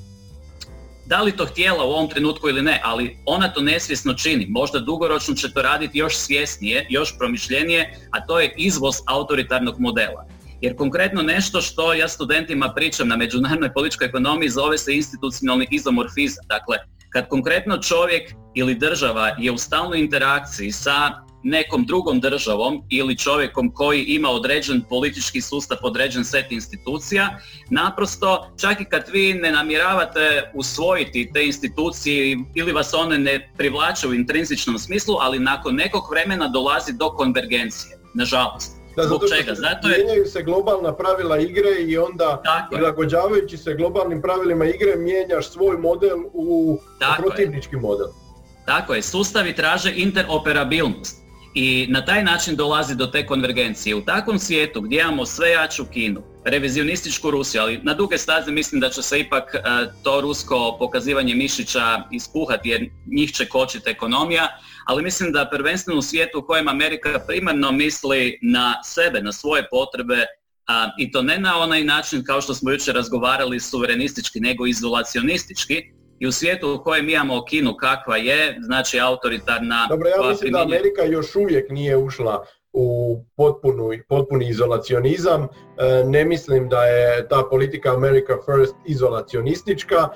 Da 1.06 1.22
li 1.22 1.32
to 1.32 1.46
htjela 1.46 1.86
u 1.86 1.90
ovom 1.90 2.10
trenutku 2.10 2.50
ili 2.50 2.62
ne, 2.62 2.82
ali 2.84 3.18
ona 3.26 3.54
to 3.54 3.62
nesvjesno 3.62 4.14
čini. 4.14 4.46
Možda 4.50 4.80
dugoročno 4.80 5.36
će 5.36 5.52
to 5.54 5.62
raditi 5.62 5.98
još 5.98 6.16
svjesnije, 6.16 6.88
još 6.90 7.18
promišljenije, 7.18 7.94
a 8.12 8.26
to 8.26 8.40
je 8.40 8.54
izvoz 8.58 8.96
autoritarnog 9.08 9.80
modela. 9.80 10.28
Jer 10.62 10.76
konkretno 10.76 11.22
nešto 11.22 11.62
što 11.62 11.94
ja 11.94 12.08
studentima 12.08 12.74
pričam 12.76 13.08
na 13.08 13.16
međunarodnoj 13.16 13.74
političkoj 13.74 14.08
ekonomiji 14.08 14.50
zove 14.50 14.78
se 14.78 14.96
institucionalni 14.96 15.68
izomorfizam. 15.72 16.46
Dakle, 16.48 16.78
kad 17.10 17.28
konkretno 17.28 17.78
čovjek 17.78 18.34
ili 18.56 18.76
država 18.76 19.36
je 19.40 19.52
u 19.52 19.58
stalnoj 19.58 20.00
interakciji 20.00 20.72
sa 20.72 21.12
nekom 21.44 21.86
drugom 21.86 22.20
državom 22.20 22.84
ili 22.90 23.18
čovjekom 23.18 23.74
koji 23.74 24.04
ima 24.04 24.30
određen 24.30 24.82
politički 24.90 25.42
sustav, 25.42 25.78
određen 25.82 26.26
set 26.26 26.52
institucija, 26.52 27.40
naprosto 27.70 28.52
čak 28.62 28.82
i 28.82 28.86
kad 28.86 29.04
vi 29.12 29.34
ne 29.34 29.52
namjeravate 29.52 30.52
usvojiti 30.54 31.32
te 31.34 31.46
institucije 31.46 32.38
ili 32.56 32.72
vas 32.72 32.94
one 32.94 33.18
ne 33.18 33.52
privlače 33.58 34.08
u 34.08 34.14
intrinzičnom 34.14 34.80
smislu, 34.80 35.16
ali 35.20 35.40
nakon 35.40 35.76
nekog 35.76 36.04
vremena 36.12 36.48
dolazi 36.48 36.94
do 36.94 37.10
konvergencije, 37.10 37.98
nažalost. 38.14 38.82
Da, 38.96 39.04
Zbog 39.04 39.22
čega? 39.36 39.56
Zato 39.56 39.90
je... 39.90 39.98
Mijenjaju 39.98 40.26
se 40.26 40.44
globalna 40.44 40.96
pravila 40.96 41.40
igre 41.40 41.72
i 41.88 41.98
onda 41.98 42.42
prilagođavajući 42.72 43.58
se 43.58 43.74
globalnim 43.74 44.22
pravilima 44.22 44.66
igre 44.66 44.96
mijenjaš 44.96 45.50
svoj 45.50 45.78
model 45.78 46.18
u 46.34 46.80
protivnički 47.18 47.76
model. 47.76 48.08
Tako 48.66 48.94
je, 48.94 49.02
sustavi 49.02 49.56
traže 49.56 49.94
interoperabilnost 49.96 51.21
i 51.54 51.88
na 51.90 52.06
taj 52.06 52.24
način 52.24 52.56
dolazi 52.56 52.96
do 52.96 53.08
te 53.08 53.26
konvergencije. 53.26 53.96
U 53.96 54.06
takvom 54.06 54.40
svijetu 54.40 54.82
gdje 54.82 55.02
imamo 55.02 55.26
sve 55.26 55.50
jaču 55.52 55.86
Kinu, 55.86 56.24
revizionističku 56.46 57.32
Rusiju, 57.32 57.62
ali 57.62 57.80
na 57.84 57.94
duge 57.94 58.18
staze 58.18 58.52
mislim 58.52 58.82
da 58.82 58.90
će 58.90 59.02
se 59.02 59.20
ipak 59.20 59.56
e, 59.56 59.60
to 60.04 60.22
rusko 60.22 60.76
pokazivanje 60.80 61.36
mišića 61.36 62.04
ispuhati 62.12 62.70
jer 62.70 62.90
njih 63.06 63.32
će 63.32 63.46
kočiti 63.46 63.90
ekonomija, 63.90 64.48
ali 64.88 65.04
mislim 65.04 65.32
da 65.32 65.50
prvenstveno 65.52 66.00
u 66.00 66.02
svijetu 66.02 66.40
u 66.40 66.42
kojem 66.42 66.68
Amerika 66.68 67.20
primarno 67.28 67.72
misli 67.72 68.40
na 68.42 68.74
sebe, 68.84 69.22
na 69.22 69.32
svoje 69.32 69.68
potrebe, 69.72 70.26
i 70.98 71.12
to 71.12 71.22
ne 71.22 71.38
na 71.38 71.58
onaj 71.60 71.84
način 71.84 72.24
kao 72.24 72.42
što 72.42 72.54
smo 72.54 72.72
jučer 72.72 72.96
razgovarali 72.96 73.60
suverenistički, 73.60 74.40
nego 74.40 74.68
izolacionistički, 74.68 75.84
i 76.22 76.28
u 76.28 76.32
svijetu 76.32 76.74
u 76.74 76.84
kojem 76.84 77.10
imamo 77.10 77.46
Kinu 77.46 77.76
kakva 77.76 78.18
je, 78.18 78.58
znači 78.62 79.00
autoritarna... 79.00 79.88
Dobro, 79.90 80.10
ja 80.10 80.30
mislim 80.30 80.52
da 80.52 80.62
Amerika 80.62 81.04
još 81.04 81.36
uvijek 81.36 81.70
nije 81.70 81.98
ušla 81.98 82.46
u 82.74 83.18
potpunu, 83.38 83.90
potpuni 84.10 84.50
izolacionizam. 84.50 85.44
E, 85.44 85.48
ne 86.06 86.26
mislim 86.26 86.70
da 86.70 86.84
je 86.84 87.28
ta 87.28 87.44
politika 87.50 87.94
America 87.94 88.34
First 88.46 88.76
izolacionistička, 88.86 89.96
e, 89.96 90.08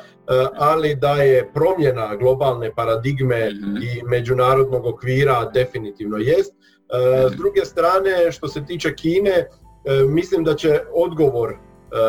ali 0.56 0.96
da 0.96 1.14
je 1.14 1.52
promjena 1.54 2.16
globalne 2.16 2.76
paradigme 2.76 3.50
mhm. 3.50 3.78
i 3.78 4.02
međunarodnog 4.04 4.86
okvira 4.86 5.52
definitivno 5.54 6.18
jest. 6.18 6.54
E, 6.54 7.28
s 7.28 7.32
mhm. 7.32 7.38
druge 7.38 7.66
strane, 7.66 8.32
što 8.32 8.48
se 8.48 8.66
tiče 8.66 8.96
Kine, 8.96 9.48
mislim 10.10 10.44
da 10.44 10.56
će 10.56 10.80
odgovor 10.94 11.56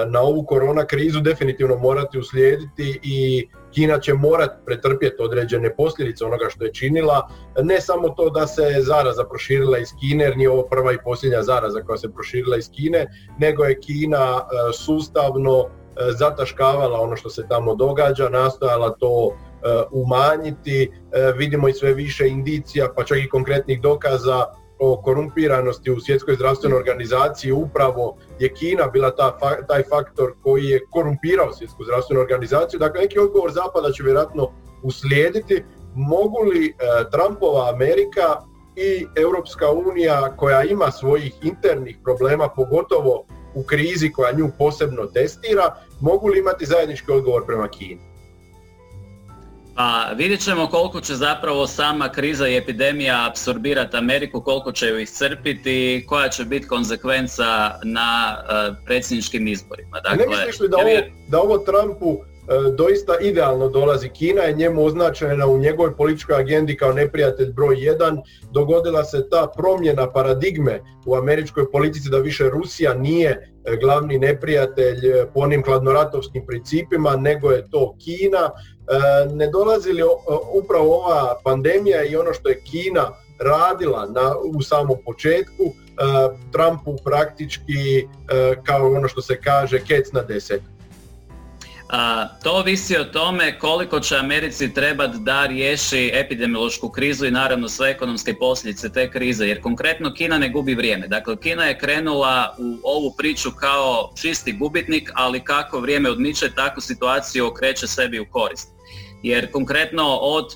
na 0.09 0.21
ovu 0.21 0.45
korona 0.45 0.85
krizu 0.85 1.21
definitivno 1.21 1.77
morati 1.77 2.19
uslijediti 2.19 3.01
i 3.03 3.49
Kina 3.77 3.99
će 3.99 4.15
morati 4.15 4.55
pretrpjeti 4.67 5.23
određene 5.23 5.77
posljedice 5.77 6.25
onoga 6.25 6.47
što 6.49 6.65
je 6.65 6.73
činila. 6.73 7.29
Ne 7.63 7.81
samo 7.81 8.09
to 8.09 8.31
da 8.31 8.47
se 8.47 8.63
zaraza 8.79 9.25
proširila 9.25 9.79
iz 9.79 9.89
Kine, 10.01 10.25
jer 10.25 10.37
nije 10.37 10.51
ovo 10.51 10.63
prva 10.63 10.93
i 10.93 10.99
posljednja 11.05 11.43
zaraza 11.43 11.83
koja 11.83 11.99
se 11.99 12.13
proširila 12.13 12.57
iz 12.57 12.71
Kine, 12.71 13.07
nego 13.39 13.65
je 13.65 13.81
Kina 13.81 14.41
e, 14.41 14.73
sustavno 14.73 15.61
e, 15.61 15.67
zataškavala 16.19 17.01
ono 17.01 17.17
što 17.17 17.31
se 17.31 17.43
tamo 17.49 17.75
događa, 17.75 18.29
nastojala 18.29 18.91
to 18.91 19.31
e, 19.31 19.83
umanjiti. 19.91 20.91
Vidimo 21.37 21.69
i 21.69 21.73
sve 21.73 21.95
više 21.95 22.29
indicija, 22.29 22.89
pa 22.97 23.05
čak 23.05 23.19
i 23.19 23.29
konkretnih 23.29 23.81
dokaza 23.81 24.45
o 24.79 25.03
korumpiranosti 25.03 25.91
u 25.91 26.01
svjetskoj 26.01 26.35
zdravstvenoj 26.35 26.79
organizaciji 26.79 27.53
upravo 27.53 28.17
je 28.39 28.55
Kina 28.55 28.87
bila 28.87 29.11
ta, 29.11 29.39
taj 29.69 29.83
faktor 29.83 30.33
koji 30.43 30.65
je 30.65 30.81
korumpirao 30.91 31.53
svjetsku 31.53 31.85
zdravstvenu 31.85 32.21
organizaciju. 32.21 32.79
Dakle, 32.79 33.01
neki 33.01 33.19
odgovor 33.19 33.53
Zapada 33.53 33.93
će 33.93 34.03
vjerojatno 34.03 34.53
uslijediti. 34.83 35.65
Mogu 35.95 36.43
li 36.43 36.67
e, 36.67 36.73
Trumpova 37.11 37.69
Amerika 37.75 38.41
i 38.77 39.07
Europska 39.17 39.71
unija 39.71 40.37
koja 40.37 40.63
ima 40.65 40.91
svojih 40.91 41.35
internih 41.43 41.99
problema, 42.05 42.49
pogotovo 42.49 43.25
u 43.55 43.63
krizi 43.63 44.13
koja 44.13 44.33
nju 44.33 44.51
posebno 44.59 45.07
testira, 45.07 45.75
mogu 46.01 46.29
li 46.29 46.39
imati 46.39 46.67
zajednički 46.67 47.13
odgovor 47.13 47.47
prema 47.47 47.69
Kini? 47.69 48.16
Pa 49.77 50.11
vidjet 50.17 50.41
ćemo 50.41 50.67
koliko 50.67 51.01
će 51.01 51.15
zapravo 51.15 51.67
sama 51.67 52.09
kriza 52.09 52.49
i 52.49 52.57
epidemija 52.57 53.27
apsorbirati 53.31 53.97
Ameriku, 53.97 54.41
koliko 54.41 54.73
će 54.73 54.87
ju 54.87 54.99
iscrpiti, 54.99 56.05
koja 56.09 56.29
će 56.29 56.45
biti 56.45 56.69
konsekvenca 56.69 57.79
na 57.85 58.37
uh, 58.39 58.77
predsjedničkim 58.85 59.49
izborima. 59.49 60.01
Dakle, 60.01 60.27
ne 60.27 60.27
misliš 60.27 60.61
li 60.61 60.69
da, 60.69 60.77
ovo, 60.77 60.91
da 61.29 61.41
ovo 61.41 61.59
Trumpu 61.59 62.19
doista 62.77 63.19
idealno 63.21 63.69
dolazi? 63.69 64.09
Kina 64.09 64.43
je 64.43 64.55
njemu 64.55 64.85
označena 64.85 65.47
u 65.47 65.59
njegovoj 65.59 65.97
političkoj 65.97 66.37
agendi 66.37 66.77
kao 66.77 66.93
neprijatelj 66.93 67.53
broj 67.53 67.85
jedan. 67.85 68.19
Dogodila 68.53 69.05
se 69.05 69.29
ta 69.31 69.53
promjena 69.57 70.13
paradigme 70.13 70.81
u 71.07 71.17
američkoj 71.17 71.71
politici 71.71 72.11
da 72.11 72.19
više 72.19 72.51
Rusija 72.51 72.95
nije 72.95 73.31
uh, 73.31 73.79
glavni 73.81 74.19
neprijatelj 74.19 75.01
po 75.35 75.41
onim 75.41 75.63
hladnoratovskim 75.65 76.47
principima, 76.47 77.17
nego 77.17 77.51
je 77.51 77.71
to 77.71 77.97
Kina 78.05 78.51
E, 78.87 79.35
ne 79.35 79.47
dolazi 79.47 79.93
li 79.93 80.03
upravo 80.53 80.97
ova 80.97 81.41
pandemija 81.45 82.05
i 82.05 82.17
ono 82.17 82.33
što 82.33 82.49
je 82.49 82.61
Kina 82.61 83.11
radila 83.41 84.07
na, 84.07 84.35
u 84.55 84.63
samom 84.63 84.99
početku 85.05 85.65
e, 85.65 85.73
Trumpu 86.53 86.97
praktički 87.05 87.99
e, 87.99 88.05
kao 88.65 88.93
ono 88.93 89.09
što 89.09 89.23
se 89.23 89.41
kaže 89.41 89.81
kec 89.81 90.13
na 90.13 90.23
deset. 90.23 90.63
A, 91.89 92.29
to 92.43 92.53
ovisi 92.53 92.97
o 92.97 93.05
tome 93.05 93.59
koliko 93.59 94.01
će 94.01 94.17
Americi 94.17 94.75
trebati 94.75 95.19
da 95.19 95.47
riješi 95.47 96.11
epidemiološku 96.15 96.89
krizu 96.89 97.27
i 97.27 97.31
naravno 97.31 97.69
sve 97.69 97.91
ekonomske 97.91 98.35
posljedice 98.35 98.93
te 98.93 99.11
krize, 99.11 99.47
jer 99.47 99.61
konkretno 99.61 100.15
Kina 100.15 100.39
ne 100.39 100.49
gubi 100.49 100.75
vrijeme. 100.75 101.09
Dakle, 101.09 101.37
Kina 101.37 101.65
je 101.65 101.79
krenula 101.79 102.57
u 102.59 102.79
ovu 102.83 103.15
priču 103.19 103.51
kao 103.51 104.13
čisti 104.21 104.53
gubitnik, 104.53 105.11
ali 105.15 105.41
kako 105.41 105.81
vrijeme 105.81 106.11
odmiče, 106.11 106.51
tako 106.55 106.81
situaciju 106.81 107.47
okreće 107.47 107.87
sebi 107.87 108.21
u 108.21 108.27
korist 108.31 108.77
jer 109.23 109.51
konkretno 109.53 110.17
od 110.17 110.47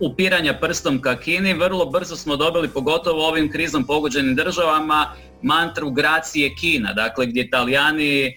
upiranja 0.00 0.58
prstom 0.60 1.00
ka 1.02 1.16
Kini 1.16 1.54
vrlo 1.54 1.86
brzo 1.86 2.16
smo 2.16 2.36
dobili, 2.36 2.68
pogotovo 2.68 3.28
ovim 3.28 3.52
krizom 3.52 3.84
pogođenim 3.86 4.34
državama, 4.34 5.12
mantru 5.42 5.90
gracije 5.90 6.54
Kina, 6.54 6.92
dakle 6.92 7.26
gdje 7.26 7.42
Italijani 7.42 8.34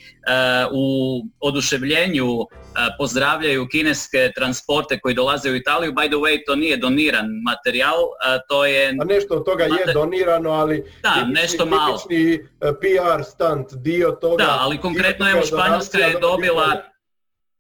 u 0.71 0.85
oduševljenju 1.39 2.27
pozdravljaju 2.97 3.67
kineske 3.67 4.31
transporte 4.35 4.99
koji 4.99 5.15
dolaze 5.15 5.51
u 5.51 5.55
Italiju. 5.55 5.93
By 5.93 6.07
the 6.07 6.15
way, 6.15 6.39
to 6.47 6.55
nije 6.55 6.77
doniran 6.77 7.25
materijal, 7.43 7.97
to 8.47 8.65
je... 8.65 8.89
A 9.01 9.03
nešto 9.03 9.33
od 9.33 9.45
toga 9.45 9.63
je 9.63 9.93
donirano, 9.93 10.49
ali 10.49 10.83
da, 11.03 11.25
nešto 11.25 11.65
malo. 11.65 12.01
PR 12.59 13.23
stunt, 13.23 13.73
dio 13.73 14.11
toga... 14.11 14.43
Da, 14.43 14.57
ali 14.59 14.77
konkretno 14.77 15.29
evo 15.29 15.41
Španjolska 15.45 15.97
je 15.97 16.19
dobila 16.19 16.81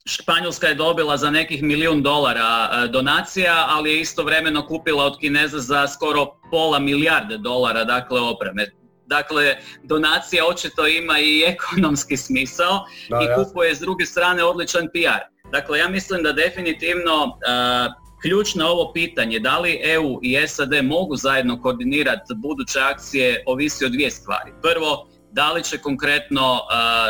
Španjolska 0.05 0.67
je 0.67 0.75
dobila 0.75 1.17
za 1.17 1.29
nekih 1.29 1.63
milijun 1.63 2.01
dolara 2.01 2.87
donacija, 2.87 3.65
ali 3.69 3.91
je 3.91 4.01
istovremeno 4.01 4.67
kupila 4.67 5.05
od 5.05 5.17
Kineza 5.19 5.59
za 5.59 5.87
skoro 5.87 6.25
pola 6.51 6.79
milijarde 6.79 7.37
dolara 7.37 7.83
dakle 7.83 8.21
opreme. 8.21 8.65
Dakle, 9.11 9.57
donacija 9.83 10.45
očito 10.45 10.87
ima 10.87 11.19
i 11.19 11.43
ekonomski 11.47 12.17
smisao 12.17 12.85
i 13.07 13.25
kupuje 13.35 13.75
s 13.75 13.79
druge 13.79 14.05
strane 14.05 14.43
odličan 14.43 14.87
PR. 14.93 15.23
Dakle, 15.51 15.79
ja 15.79 15.89
mislim 15.89 16.23
da 16.23 16.31
definitivno 16.31 17.23
uh, 17.25 17.93
ključno 18.21 18.67
ovo 18.67 18.93
pitanje 18.93 19.39
da 19.39 19.59
li 19.59 19.79
EU 19.83 20.19
i 20.21 20.47
SAD 20.47 20.73
mogu 20.83 21.15
zajedno 21.15 21.61
koordinirati 21.61 22.33
buduće 22.35 22.79
akcije 22.79 23.43
ovisi 23.47 23.85
o 23.85 23.89
dvije 23.89 24.11
stvari. 24.11 24.51
Prvo, 24.61 25.07
da 25.31 25.51
li 25.51 25.63
će 25.63 25.77
konkretno 25.77 26.53
uh, 26.53 26.59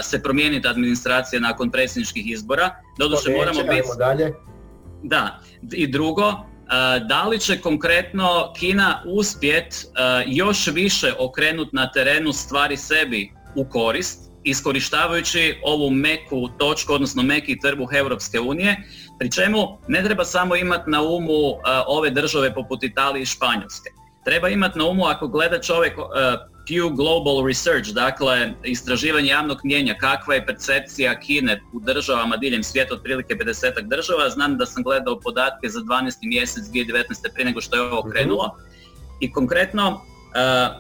se 0.04 0.24
promijeniti 0.24 0.68
administracija 0.68 1.40
nakon 1.40 1.72
predsjedničkih 1.72 2.32
izbora. 2.32 2.76
Doduše 3.00 3.30
moramo 3.32 3.64
biti... 3.64 3.88
dalje. 3.98 4.34
Da, 5.04 5.40
i 5.74 5.88
drugo, 5.88 6.34
da 7.08 7.24
li 7.24 7.40
će 7.40 7.62
konkretno 7.62 8.54
Kina 8.60 9.04
uspjet 9.06 9.66
uh, 9.74 10.24
još 10.26 10.68
više 10.68 11.14
okrenuti 11.20 11.76
na 11.76 11.92
terenu 11.92 12.34
stvari 12.34 12.78
sebi 12.78 13.32
u 13.56 13.66
korist, 13.66 14.32
iskorištavajući 14.44 15.60
ovu 15.64 15.90
meku 15.90 16.50
točku, 16.60 16.94
odnosno 16.94 17.24
meki 17.24 17.60
trbuh 17.60 17.90
Europske 17.94 18.40
unije, 18.40 18.78
pri 19.20 19.32
čemu 19.32 19.78
ne 19.88 20.04
treba 20.04 20.26
samo 20.26 20.56
imati 20.56 20.90
na 20.90 21.02
umu 21.02 21.60
ove 21.88 22.10
države 22.10 22.54
poput 22.54 22.84
Italije 22.84 23.24
i 23.24 23.26
Španjolske. 23.26 23.90
Treba 24.26 24.50
imati 24.50 24.80
na 24.80 24.86
umu 24.86 25.06
ako 25.06 25.28
gleda 25.28 25.62
čovjek 25.62 25.94
Pew 26.72 26.96
Global 26.96 27.48
Research, 27.48 27.90
dakle 27.90 28.54
istraživanje 28.64 29.30
javnog 29.30 29.60
mjenja, 29.64 29.94
kakva 29.94 30.36
je 30.36 30.46
percepcija 30.46 31.20
Kine 31.20 31.62
u 31.74 31.80
državama 31.80 32.38
diljem 32.38 32.64
svijeta, 32.64 32.94
otprilike 32.94 33.36
50 33.36 33.82
država. 33.82 34.30
Znam 34.30 34.58
da 34.58 34.66
sam 34.66 34.84
gledao 34.84 35.20
podatke 35.20 35.70
za 35.70 35.80
12. 35.80 36.14
mjesec 36.22 36.64
2019. 36.64 37.04
prije 37.34 37.46
nego 37.46 37.62
što 37.62 37.76
je 37.76 37.82
ovo 37.82 38.00
mhm. 38.00 38.10
krenulo. 38.12 38.58
I 39.20 39.32
konkretno, 39.32 40.02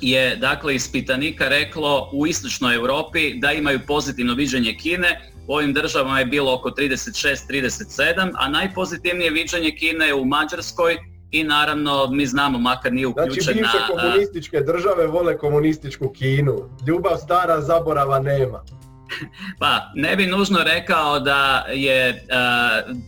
je 0.00 0.36
dakle 0.36 0.74
ispitanika 0.74 1.48
reklo 1.48 2.10
u 2.12 2.26
istočnoj 2.26 2.74
Europi 2.74 3.34
da 3.34 3.52
imaju 3.52 3.80
pozitivno 3.86 4.34
viđenje 4.34 4.76
Kine, 4.82 5.31
u 5.46 5.54
ovim 5.54 5.72
državama 5.72 6.18
je 6.18 6.26
bilo 6.26 6.54
oko 6.54 6.70
36-37, 6.70 8.30
a 8.34 8.48
najpozitivnije 8.48 9.30
viđenje 9.30 9.76
Kine 9.78 10.06
je 10.06 10.14
u 10.14 10.24
Mađarskoj 10.24 10.96
i 11.30 11.44
naravno 11.44 12.06
mi 12.10 12.26
znamo 12.26 12.58
makar 12.58 12.92
nije 12.92 13.06
uključena... 13.06 13.42
Znači 13.42 13.58
bivše 13.58 13.78
komunističke 13.88 14.60
države 14.60 15.06
vole 15.06 15.38
komunističku 15.38 16.08
Kinu. 16.08 16.70
Ljubav 16.86 17.16
stara, 17.16 17.60
zaborava 17.60 18.20
nema. 18.20 18.64
Pa, 19.60 19.90
ne 19.94 20.16
bi 20.16 20.26
nužno 20.26 20.58
rekao 20.64 21.20
da 21.20 21.66
je 21.72 22.26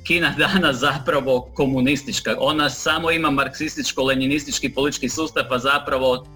Kina 0.06 0.34
danas 0.38 0.76
zapravo 0.76 1.50
komunistička. 1.54 2.36
Ona 2.38 2.70
samo 2.70 3.10
ima 3.10 3.30
marksističko-leninistički 3.30 4.74
politički 4.74 5.08
sustav, 5.08 5.44
pa 5.48 5.58
zapravo 5.58 6.26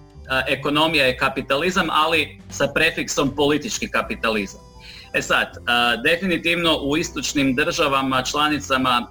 ekonomija 0.48 1.04
je 1.04 1.16
kapitalizam, 1.16 1.86
ali 1.90 2.40
sa 2.50 2.68
prefiksom 2.74 3.36
politički 3.36 3.88
kapitalizam. 3.90 4.67
E 5.14 5.22
sad, 5.22 5.48
definitivno 6.04 6.78
u 6.82 6.96
istočnim 6.96 7.54
državama, 7.54 8.22
članicama 8.22 9.10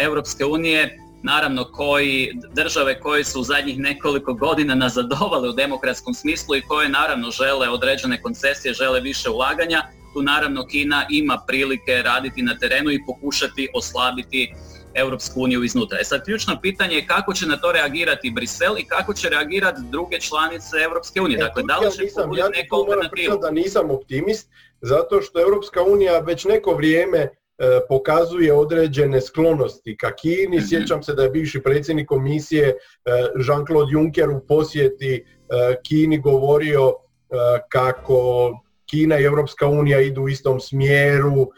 Europske 0.00 0.44
unije, 0.44 0.98
naravno 1.22 1.64
koji 1.64 2.32
države 2.54 3.00
koje 3.00 3.24
su 3.24 3.40
u 3.40 3.44
zadnjih 3.44 3.78
nekoliko 3.78 4.34
godina 4.34 4.74
nazadovale 4.74 5.48
u 5.48 5.52
demokratskom 5.52 6.14
smislu 6.14 6.56
i 6.56 6.62
koje 6.62 6.88
naravno 6.88 7.30
žele 7.30 7.68
određene 7.68 8.22
koncesije, 8.22 8.74
žele 8.74 9.00
više 9.00 9.30
ulaganja, 9.30 9.82
tu 10.14 10.22
naravno 10.22 10.66
Kina 10.66 11.06
ima 11.10 11.38
prilike 11.46 12.02
raditi 12.02 12.42
na 12.42 12.58
terenu 12.58 12.90
i 12.90 13.04
pokušati 13.06 13.68
oslabiti 13.74 14.54
Europsku 14.94 15.40
uniju 15.40 15.64
iznutra. 15.64 15.98
E 16.00 16.04
sad 16.04 16.24
ključno 16.24 16.60
pitanje 16.62 16.96
je 16.96 17.06
kako 17.06 17.34
će 17.34 17.46
na 17.46 17.56
to 17.56 17.72
reagirati 17.72 18.30
Brisel 18.30 18.78
i 18.78 18.84
kako 18.84 19.14
će 19.14 19.28
reagirati 19.28 19.80
druge 19.90 20.20
članice 20.20 20.76
Europske 20.84 21.20
unije. 21.20 21.36
E, 21.36 21.40
dakle, 21.40 21.62
da 21.62 21.78
li 21.78 21.92
će 21.92 22.02
ja 22.02 22.04
nisam, 22.04 22.30
neko 22.54 22.76
alternativu? 22.76 23.38
da 23.42 23.50
nisam 23.50 23.90
optimist, 23.90 24.48
zato 24.82 25.22
što 25.22 25.40
Europska 25.40 25.82
unija 25.82 26.18
već 26.18 26.44
neko 26.44 26.74
vrijeme 26.74 27.18
e, 27.18 27.28
pokazuje 27.88 28.52
određene 28.52 29.20
sklonosti 29.20 29.96
ka 29.96 30.14
Kini. 30.14 30.56
Mhm. 30.56 30.66
Sjećam 30.68 31.02
se 31.02 31.14
da 31.14 31.22
je 31.22 31.30
bivši 31.30 31.62
predsjednik 31.62 32.08
komisije 32.08 32.68
e, 32.68 32.74
Jean-Claude 33.36 33.92
Juncker 33.92 34.30
u 34.30 34.40
posjeti 34.48 35.24
Kini 35.82 36.18
govorio 36.18 36.92
kako 37.68 38.50
Kina 38.90 39.18
i 39.18 39.24
Europska 39.24 39.66
unija 39.66 40.00
idu 40.00 40.22
u 40.22 40.28
istom 40.28 40.60
smjeru 40.60 41.50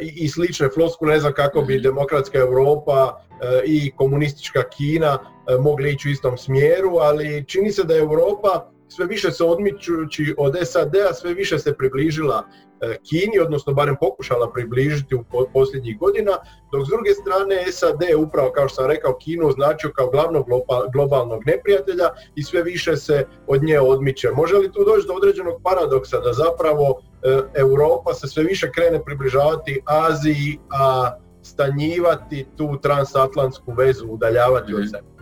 i, 0.00 0.28
slične 0.28 0.68
flosku, 0.74 1.06
ne 1.06 1.20
znam 1.20 1.32
kako 1.32 1.62
bi 1.62 1.74
mhm. 1.74 1.82
demokratska 1.82 2.38
Europa 2.38 3.20
i 3.64 3.90
komunistička 3.96 4.62
Kina 4.68 5.18
mogli 5.60 5.92
ići 5.92 6.08
u 6.08 6.10
istom 6.10 6.38
smjeru, 6.38 6.96
ali 6.96 7.44
čini 7.48 7.72
se 7.72 7.84
da 7.84 7.94
je 7.94 8.00
Europa 8.00 8.70
sve 8.88 9.06
više 9.06 9.30
se 9.30 9.44
odmičući 9.44 10.34
od 10.38 10.56
SAD-a, 10.62 11.14
sve 11.14 11.34
više 11.34 11.58
se 11.58 11.74
približila 11.74 12.42
e, 12.80 12.96
Kini, 13.08 13.38
odnosno 13.38 13.74
barem 13.74 13.96
pokušala 14.00 14.52
približiti 14.52 15.14
u 15.14 15.24
posljednjih 15.52 15.98
godina, 15.98 16.32
dok 16.72 16.86
s 16.86 16.88
druge 16.88 17.10
strane 17.14 17.72
SAD 17.72 18.02
upravo 18.16 18.50
kao 18.52 18.68
što 18.68 18.74
sam 18.76 18.86
rekao 18.86 19.18
Kinu 19.18 19.48
označio 19.48 19.90
kao 19.94 20.10
glavnog 20.10 20.46
globalnog 20.92 21.42
neprijatelja 21.46 22.08
i 22.34 22.42
sve 22.42 22.62
više 22.62 22.96
se 22.96 23.24
od 23.46 23.62
nje 23.62 23.80
odmiče. 23.80 24.30
Može 24.30 24.56
li 24.56 24.72
tu 24.72 24.84
doći 24.84 25.06
do 25.06 25.14
određenog 25.14 25.60
paradoksa 25.64 26.18
da 26.20 26.32
zapravo 26.32 27.00
e, 27.22 27.42
Europa 27.54 28.14
se 28.14 28.28
sve 28.28 28.42
više 28.42 28.72
krene 28.72 29.04
približavati 29.04 29.80
Aziji, 29.84 30.58
a 30.70 31.16
stanjivati 31.42 32.46
tu 32.56 32.78
transatlantsku 32.82 33.72
vezu, 33.72 34.06
udaljavati 34.06 34.74
od 34.74 34.80
mhm. 34.80 35.15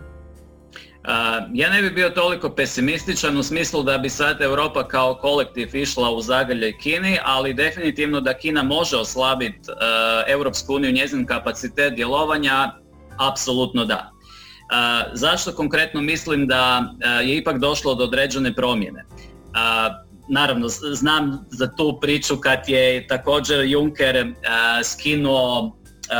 Ja 1.53 1.69
ne 1.69 1.81
bi 1.81 1.89
bio 1.89 2.09
toliko 2.09 2.49
pesimističan 2.49 3.37
u 3.37 3.43
smislu 3.43 3.83
da 3.83 3.97
bi 3.97 4.09
sad 4.09 4.41
Europa 4.41 4.87
kao 4.87 5.15
kolektiv 5.15 5.75
išla 5.75 6.11
u 6.11 6.21
zagrljaj 6.21 6.77
Kini, 6.77 7.17
ali 7.23 7.53
definitivno 7.53 8.21
da 8.21 8.33
Kina 8.33 8.63
može 8.63 8.97
oslabiti 8.97 9.71
uh, 9.71 9.77
Europsku 10.27 10.75
uniju, 10.75 10.91
njezin 10.91 11.25
kapacitet 11.25 11.93
djelovanja, 11.93 12.71
apsolutno 13.31 13.85
da. 13.85 14.11
Uh, 14.11 15.11
zašto 15.13 15.51
konkretno 15.51 16.01
mislim 16.01 16.47
da 16.47 16.83
uh, 16.89 17.27
je 17.27 17.37
ipak 17.37 17.57
došlo 17.57 17.95
do 17.95 18.03
određene 18.03 18.53
promjene? 18.53 19.05
Naravno, 20.29 20.67
znam 20.69 21.45
za 21.49 21.75
tu 21.75 21.97
priču 22.01 22.37
kad 22.37 22.59
je 22.67 23.07
također 23.07 23.65
Juncker 23.65 24.33
skinuo 24.83 25.75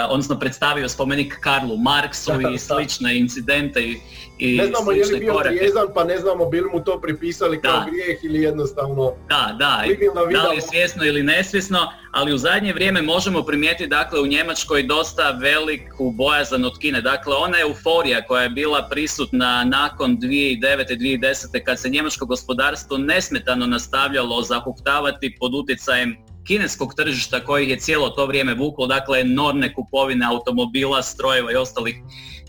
odnosno 0.10 0.40
predstavio 0.40 0.90
spomenik 0.90 1.38
Karlu 1.40 1.78
Marksu 1.78 2.32
i 2.54 2.58
slične 2.58 3.18
incidente 3.18 3.82
i, 3.82 3.98
i 4.40 4.58
Ne 4.58 4.68
znamo 4.68 4.92
je 4.92 5.06
li 5.06 5.20
bio 5.20 5.40
trijezan, 5.44 5.88
pa 5.94 6.04
ne 6.04 6.18
znamo 6.18 6.46
bili 6.46 6.70
mu 6.74 6.84
to 6.84 7.02
pripisali 7.02 7.62
kao 7.62 7.80
da. 7.80 7.86
grijeh 7.92 8.24
ili 8.24 8.42
jednostavno 8.42 9.14
Da, 9.30 9.56
da, 9.60 9.84
da 10.32 10.50
li 10.50 10.62
svjesno 10.62 11.06
ili 11.06 11.24
nesvjesno, 11.24 11.92
ali 12.12 12.34
u 12.34 12.38
zadnje 12.38 12.74
vrijeme 12.74 13.02
možemo 13.02 13.44
primijetiti 13.44 13.88
dakle 13.88 14.20
u 14.20 14.28
Njemačkoj 14.28 14.84
dosta 14.84 15.32
veliku 15.32 16.12
bojazan 16.12 16.66
od 16.66 16.80
Kine. 16.80 17.02
Dakle, 17.02 17.36
ona 17.36 17.60
euforija 17.60 18.26
koja 18.28 18.44
je 18.44 18.50
bila 18.50 18.88
prisutna 18.90 19.64
nakon 19.64 20.18
2009. 20.18 20.96
2010. 21.06 21.64
kad 21.64 21.80
se 21.80 21.90
njemačko 21.90 22.26
gospodarstvo 22.26 22.98
nesmetano 22.98 23.68
nastavljalo 23.68 24.42
zahuktavati 24.42 25.36
pod 25.40 25.54
utjecajem 25.54 26.18
kineskog 26.48 26.94
tržišta 26.96 27.40
koji 27.40 27.70
je 27.70 27.80
cijelo 27.80 28.10
to 28.10 28.26
vrijeme 28.26 28.54
vuklo, 28.54 28.88
dakle 28.88 29.20
enormne 29.20 29.74
kupovine 29.74 30.26
automobila, 30.26 31.04
strojeva 31.04 31.52
i 31.52 31.56
ostalih 31.56 31.96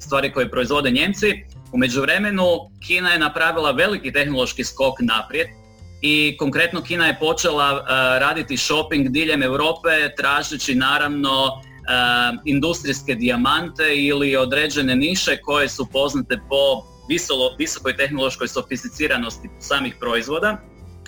stvari 0.01 0.33
koje 0.33 0.51
proizvode 0.51 0.91
Njemci. 0.91 1.45
U 1.73 1.79
međuvremenu 1.79 2.45
Kina 2.87 3.11
je 3.11 3.19
napravila 3.19 3.71
veliki 3.71 4.13
tehnološki 4.13 4.65
skok 4.65 4.95
naprijed 5.01 5.47
i 6.03 6.37
konkretno 6.39 6.83
Kina 6.83 7.07
je 7.07 7.19
počela 7.21 7.73
uh, 7.73 7.89
raditi 8.21 8.57
shopping 8.57 9.09
diljem 9.09 9.43
Europe 9.43 9.89
tražeći 10.17 10.75
naravno 10.75 11.45
uh, 11.45 12.41
industrijske 12.45 13.15
dijamante 13.15 13.97
ili 13.97 14.37
određene 14.37 14.97
niše 14.97 15.37
koje 15.37 15.69
su 15.69 15.87
poznate 15.93 16.39
po 16.49 16.83
visokoj 17.59 17.97
tehnološkoj 17.97 18.49
sofisticiranosti 18.49 19.49
samih 19.61 19.97
proizvoda 20.01 20.59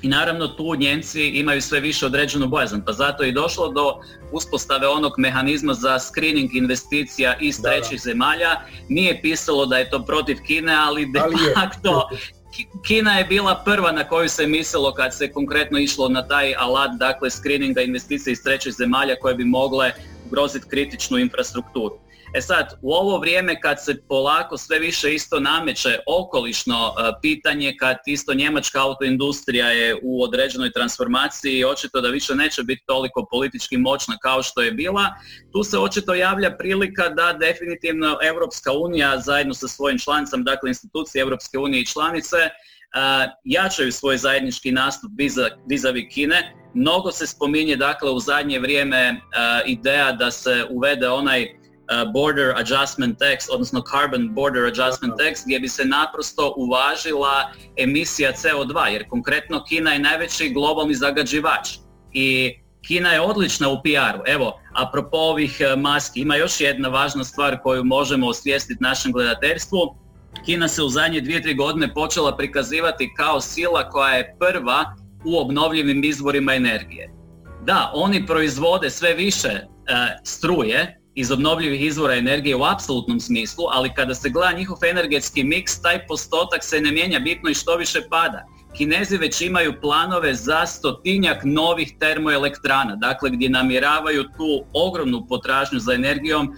i 0.03 0.09
naravno 0.09 0.49
tu 0.49 0.75
Njemci 0.75 1.29
imaju 1.29 1.63
sve 1.63 1.81
više 1.81 2.07
određenu 2.07 2.47
bojazan, 2.47 2.83
pa 2.87 2.93
zato 2.93 3.23
je 3.23 3.33
došlo 3.33 3.69
do 3.69 4.01
uspostave 4.33 4.89
onog 4.89 5.13
mehanizma 5.19 5.75
za 5.75 5.99
screening 5.99 6.55
investicija 6.55 7.37
iz 7.41 7.63
trećih 7.63 8.01
zemalja. 8.01 8.61
Nije 8.89 9.23
pisalo 9.23 9.67
da 9.67 9.79
je 9.79 9.91
to 9.91 10.05
protiv 10.05 10.37
Kine, 10.47 10.75
ali 10.75 11.07
de 11.07 11.21
facto 11.55 12.09
Kina 12.87 13.19
je 13.19 13.25
bila 13.25 13.63
prva 13.65 13.93
na 13.93 14.09
koju 14.09 14.29
se 14.29 14.47
mislilo 14.47 14.95
kad 14.95 15.15
se 15.15 15.33
konkretno 15.33 15.79
išlo 15.79 16.09
na 16.09 16.29
taj 16.29 16.55
alat, 16.59 16.91
dakle 16.99 17.31
screeninga 17.31 17.81
investicija 17.81 18.33
iz 18.33 18.43
trećih 18.45 18.73
zemalja 18.73 19.17
koje 19.21 19.35
bi 19.35 19.45
mogle 19.45 19.93
ugroziti 20.27 20.69
kritičnu 20.69 21.19
infrastrukturu. 21.19 21.99
E 22.35 22.41
sad, 22.41 22.79
u 22.83 22.93
ovo 22.93 23.19
vrijeme 23.19 23.61
kad 23.61 23.85
se 23.85 24.03
polako 24.09 24.57
sve 24.59 24.79
više 24.79 25.15
isto 25.15 25.41
nameće 25.41 25.99
okolišno 26.07 26.75
e, 26.75 27.13
pitanje, 27.23 27.77
kad 27.81 27.97
isto 28.07 28.35
njemačka 28.35 28.83
autoindustrija 28.83 29.67
je 29.67 29.97
u 30.03 30.23
određenoj 30.23 30.73
transformaciji 30.73 31.59
i 31.59 31.65
očito 31.65 32.01
da 32.01 32.09
više 32.09 32.35
neće 32.35 32.63
biti 32.63 32.83
toliko 32.87 33.27
politički 33.31 33.77
moćna 33.77 34.19
kao 34.23 34.43
što 34.43 34.61
je 34.61 34.73
bila, 34.73 35.15
tu 35.53 35.63
se 35.63 35.79
očito 35.79 36.15
javlja 36.15 36.57
prilika 36.57 37.09
da 37.09 37.33
definitivno 37.33 38.19
Europska 38.23 38.73
unija 38.73 39.19
zajedno 39.19 39.55
sa 39.55 39.69
svojim 39.69 39.99
članicama, 39.99 40.43
dakle 40.43 40.71
institucije 40.71 41.23
Europske 41.23 41.59
unije 41.59 41.81
i 41.81 41.87
članice, 41.87 42.37
e, 42.37 42.51
jačaju 43.45 43.93
svoj 43.93 44.17
zajednički 44.17 44.73
nastup 44.73 45.11
vizavi 45.69 46.09
Kine. 46.09 46.55
Mnogo 46.75 47.13
se 47.13 47.27
spominje 47.27 47.77
dakle 47.77 48.11
u 48.11 48.21
zadnje 48.21 48.59
vrijeme 48.59 48.99
e, 48.99 49.17
ideja 49.67 50.13
da 50.13 50.31
se 50.31 50.65
uvede 50.71 51.09
onaj 51.09 51.58
border 52.13 52.55
adjustment 52.57 53.19
tax, 53.19 53.49
odnosno 53.53 53.83
carbon 53.93 54.35
border 54.35 54.65
adjustment 54.65 55.15
tax, 55.15 55.43
gdje 55.45 55.61
bi 55.61 55.69
se 55.69 55.85
naprosto 55.85 56.55
uvažila 56.57 57.51
emisija 57.77 58.33
CO2, 58.33 58.87
jer 58.87 59.09
konkretno 59.09 59.65
Kina 59.65 59.93
je 59.93 59.99
najveći 59.99 60.49
globalni 60.49 60.95
zagađivač 60.95 61.69
i 62.13 62.59
Kina 62.87 63.13
je 63.13 63.21
odlična 63.21 63.69
u 63.69 63.83
PR-u. 63.83 64.23
Evo, 64.27 64.61
apropo 64.75 65.17
ovih 65.17 65.59
uh, 65.61 65.81
maski, 65.81 66.21
ima 66.21 66.37
još 66.37 66.61
jedna 66.61 66.89
važna 66.89 67.25
stvar 67.25 67.59
koju 67.63 67.85
možemo 67.85 68.29
osvijestiti 68.29 68.83
našem 68.83 69.13
gledateljstvu. 69.13 69.79
Kina 70.45 70.69
se 70.69 70.83
u 70.83 70.89
zadnje 70.89 71.21
dvije, 71.21 71.43
tri 71.43 71.55
godine 71.55 71.95
počela 71.95 72.37
prikazivati 72.37 73.15
kao 73.17 73.41
sila 73.41 73.91
koja 73.91 74.15
je 74.15 74.37
prva 74.39 74.95
u 75.25 75.39
obnovljivim 75.39 76.05
izvorima 76.05 76.55
energije 76.55 77.19
da, 77.69 77.91
oni 77.95 78.27
proizvode 78.27 78.91
sve 78.91 79.15
više 79.15 79.49
struje 80.25 81.01
iz 81.15 81.31
obnovljivih 81.31 81.83
izvora 81.85 82.15
energije 82.15 82.57
u 82.57 82.65
apsolutnom 82.65 83.21
smislu, 83.21 83.65
ali 83.71 83.95
kada 83.95 84.15
se 84.15 84.31
gleda 84.31 84.59
njihov 84.59 84.79
energetski 84.91 85.45
miks, 85.45 85.81
taj 85.83 86.07
postotak 86.07 86.65
se 86.65 86.81
ne 86.81 86.93
mijenja 86.93 87.19
bitno 87.19 87.51
i 87.51 87.55
što 87.55 87.77
više 87.77 88.01
pada. 88.11 88.47
Kinezi 88.77 89.17
već 89.17 89.41
imaju 89.41 89.81
planove 89.81 90.35
za 90.35 90.67
stotinjak 90.67 91.45
novih 91.45 91.93
termoelektrana, 92.01 92.97
dakle 92.97 93.31
gdje 93.31 93.51
namjeravaju 93.51 94.23
tu 94.23 94.65
ogromnu 94.73 95.27
potražnju 95.29 95.79
za 95.79 95.93
energijom 95.93 96.57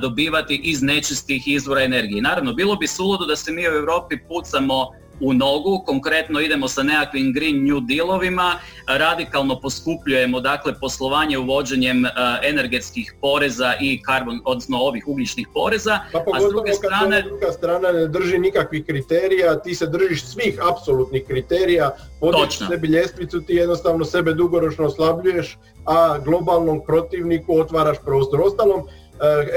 dobivati 0.00 0.60
iz 0.64 0.82
nečistih 0.82 1.48
izvora 1.48 1.82
energije. 1.82 2.22
Naravno, 2.22 2.52
bilo 2.52 2.76
bi 2.76 2.86
suludo 2.86 3.24
da 3.26 3.36
se 3.36 3.52
mi 3.52 3.68
u 3.68 3.72
Europi 3.72 4.16
pucamo 4.28 4.86
u 5.20 5.32
nogu, 5.32 5.82
konkretno 5.86 6.40
idemo 6.40 6.68
sa 6.68 6.82
nekakvim 6.82 7.32
Green 7.32 7.64
New 7.66 7.80
Dealovima, 7.80 8.54
radikalno 8.86 9.60
poskupljujemo 9.60 10.40
dakle 10.40 10.74
poslovanje 10.80 11.38
uvođenjem 11.38 12.04
uh, 12.04 12.10
energetskih 12.42 13.14
poreza 13.20 13.74
i 13.80 14.02
karbon, 14.02 14.40
odnosno 14.44 14.78
ovih 14.78 15.08
ugljičnih 15.08 15.48
poreza, 15.54 15.98
pa 16.12 16.18
a 16.18 16.40
s 16.40 16.52
druge 16.52 16.72
strane... 16.72 17.22
druga 17.22 17.52
strana 17.52 17.92
ne 17.92 18.06
drži 18.06 18.38
nikakvih 18.38 18.84
kriterija, 18.86 19.58
ti 19.58 19.74
se 19.74 19.86
držiš 19.86 20.24
svih 20.24 20.58
apsolutnih 20.72 21.24
kriterija, 21.26 21.90
podići 22.20 22.58
sebi 22.70 22.88
ljestvicu, 22.88 23.40
ti 23.40 23.54
jednostavno 23.54 24.04
sebe 24.04 24.32
dugoročno 24.32 24.86
oslabljuješ, 24.86 25.58
a 25.84 26.18
globalnom 26.18 26.80
protivniku 26.86 27.58
otvaraš 27.60 27.96
prostor. 28.04 28.40
Ostalom, 28.40 28.86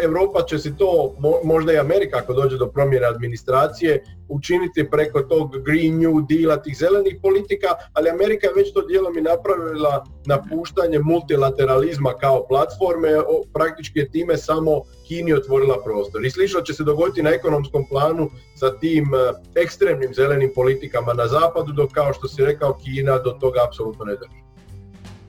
Europa 0.04 0.42
će 0.42 0.60
si 0.60 0.78
to, 0.78 1.16
možda 1.44 1.74
i 1.74 1.78
Amerika 1.78 2.18
ako 2.18 2.34
dođe 2.34 2.58
do 2.58 2.68
promjene 2.68 3.08
administracije, 3.08 4.04
učiniti 4.30 4.90
preko 4.90 5.22
tog 5.22 5.58
Green 5.66 6.00
New 6.00 6.22
Deala, 6.30 6.58
tih 6.58 6.78
zelenih 6.78 7.16
politika, 7.22 7.68
ali 7.94 8.10
Amerika 8.10 8.48
je 8.48 8.54
već 8.56 8.74
to 8.74 8.82
dijelom 8.82 9.18
i 9.18 9.22
napravila 9.22 10.06
napuštanje 10.26 11.00
multilateralizma 11.00 12.14
kao 12.14 12.48
platforme, 12.48 13.10
praktički 13.54 14.00
je 14.00 14.12
time 14.12 14.38
samo 14.38 14.82
Kini 15.08 15.34
otvorila 15.34 15.78
prostor. 15.86 16.26
I 16.26 16.30
slično 16.30 16.62
će 16.62 16.74
se 16.74 16.84
dogoditi 16.84 17.24
na 17.24 17.30
ekonomskom 17.30 17.86
planu 17.90 18.30
sa 18.56 18.80
tim 18.80 19.06
eh, 19.14 19.62
ekstremnim 19.62 20.14
zelenim 20.14 20.52
politikama 20.56 21.14
na 21.14 21.28
zapadu, 21.28 21.72
dok 21.72 21.92
kao 21.92 22.14
što 22.14 22.28
si 22.28 22.46
rekao 22.46 22.78
Kina 22.84 23.18
do 23.18 23.32
toga 23.32 23.60
apsolutno 23.68 24.06
ne 24.06 24.16
drži. 24.16 24.43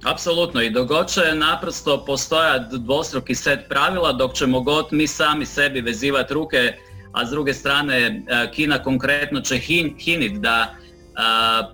Apsolutno. 0.04 0.62
I 0.62 0.70
dok 0.70 1.06
će 1.06 1.20
naprosto 1.34 2.04
postojati 2.04 2.78
dvostruki 2.78 3.34
set 3.34 3.68
pravila 3.68 4.12
dok 4.12 4.34
ćemo 4.34 4.60
god 4.60 4.86
mi 4.90 5.06
sami 5.06 5.46
sebi 5.46 5.80
vezivati 5.80 6.34
ruke, 6.34 6.72
a 7.12 7.26
s 7.26 7.30
druge 7.30 7.54
strane 7.54 7.96
e, 7.96 8.50
Kina 8.52 8.82
konkretno 8.82 9.40
će 9.40 9.58
hin, 9.58 9.94
hinit 9.98 10.32
da 10.32 10.74
e, 10.74 10.74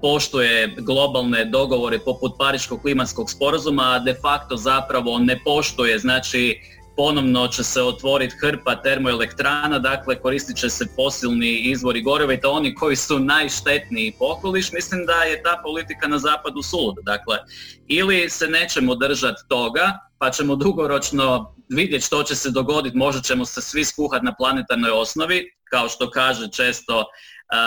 poštuje 0.01 0.75
globalne 0.79 1.45
dogovore 1.45 1.99
poput 1.99 2.33
Pariškog 2.39 2.81
klimatskog 2.83 3.31
sporazuma, 3.31 3.83
a 3.83 3.99
de 3.99 4.15
facto 4.23 4.57
zapravo 4.57 5.19
ne 5.19 5.41
poštuje, 5.45 5.99
znači 5.99 6.61
ponovno 7.01 7.49
će 7.49 7.65
se 7.65 7.83
otvoriti 7.83 8.37
hrpa 8.41 8.83
termoelektrana, 8.83 9.79
dakle 9.79 10.21
koristit 10.21 10.57
će 10.57 10.71
se 10.71 10.87
fosilni 10.97 11.59
izvori 11.59 12.03
goriva 12.03 12.33
i 12.33 12.41
to 12.41 12.51
oni 12.51 12.75
koji 12.75 12.97
su 12.97 13.19
najštetniji 13.19 14.15
pokoliš, 14.19 14.73
mislim 14.73 15.07
da 15.07 15.13
je 15.13 15.43
ta 15.43 15.61
politika 15.65 16.09
na 16.09 16.19
zapadu 16.19 16.63
suluda. 16.63 17.03
Dakle, 17.03 17.39
ili 17.87 18.31
se 18.31 18.47
nećemo 18.47 18.95
držati 18.95 19.43
toga, 19.49 19.99
pa 20.19 20.31
ćemo 20.31 20.57
dugoročno 20.57 21.55
vidjeti 21.69 22.05
što 22.05 22.23
će 22.23 22.35
se 22.35 22.51
dogoditi, 22.51 22.97
možda 22.97 23.23
ćemo 23.23 23.45
se 23.45 23.61
svi 23.61 23.85
skuhati 23.85 24.25
na 24.25 24.35
planetarnoj 24.35 24.91
osnovi, 24.91 25.45
kao 25.71 25.89
što 25.89 26.11
kaže 26.11 26.51
često 26.51 27.05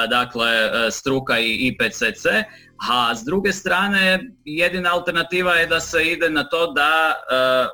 dakle 0.09 0.49
struka 0.91 1.39
i 1.39 1.67
IPCC, 1.67 2.25
a 2.89 3.15
s 3.15 3.23
druge 3.23 3.53
strane 3.53 4.19
jedina 4.45 4.93
alternativa 4.93 5.53
je 5.53 5.67
da 5.67 5.79
se 5.79 6.03
ide 6.03 6.29
na 6.29 6.43
to 6.43 6.71
da 6.73 7.13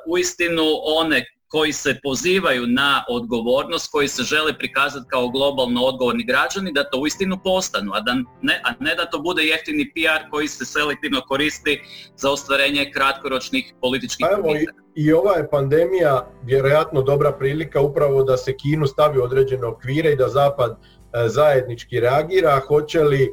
uistinu 0.06 0.64
one 0.84 1.24
koji 1.50 1.72
se 1.72 1.94
pozivaju 2.02 2.66
na 2.66 3.04
odgovornost, 3.08 3.90
koji 3.92 4.08
se 4.08 4.22
žele 4.22 4.58
prikazati 4.58 5.06
kao 5.08 5.28
globalno 5.28 5.82
odgovorni 5.82 6.24
građani, 6.24 6.72
da 6.72 6.90
to 6.90 7.00
uistinu 7.00 7.38
postanu, 7.44 7.92
a, 7.94 8.00
da 8.00 8.14
ne, 8.42 8.60
a 8.64 8.70
ne 8.80 8.94
da 8.94 9.10
to 9.10 9.18
bude 9.18 9.42
jeftini 9.42 9.92
PR 9.94 10.30
koji 10.30 10.48
se 10.48 10.64
selektivno 10.64 11.20
koristi 11.28 11.80
za 12.16 12.30
ostvarenje 12.30 12.90
kratkoročnih 12.94 13.74
političkih 13.80 14.26
pa 14.30 14.36
evo, 14.36 14.56
i, 14.56 14.66
I 14.94 15.12
ova 15.12 15.36
je 15.36 15.50
pandemija 15.50 16.30
vjerojatno 16.44 17.02
dobra 17.02 17.32
prilika 17.32 17.80
upravo 17.80 18.22
da 18.24 18.36
se 18.36 18.56
Kinu 18.56 18.86
stavi 18.86 19.18
određene 19.18 19.66
okvire 19.66 20.12
i 20.12 20.16
da 20.16 20.28
Zapad 20.28 20.70
e, 20.70 21.28
zajednički 21.28 22.00
reagira. 22.00 22.60
Hoće 22.68 23.02
li 23.02 23.22
e, 23.24 23.28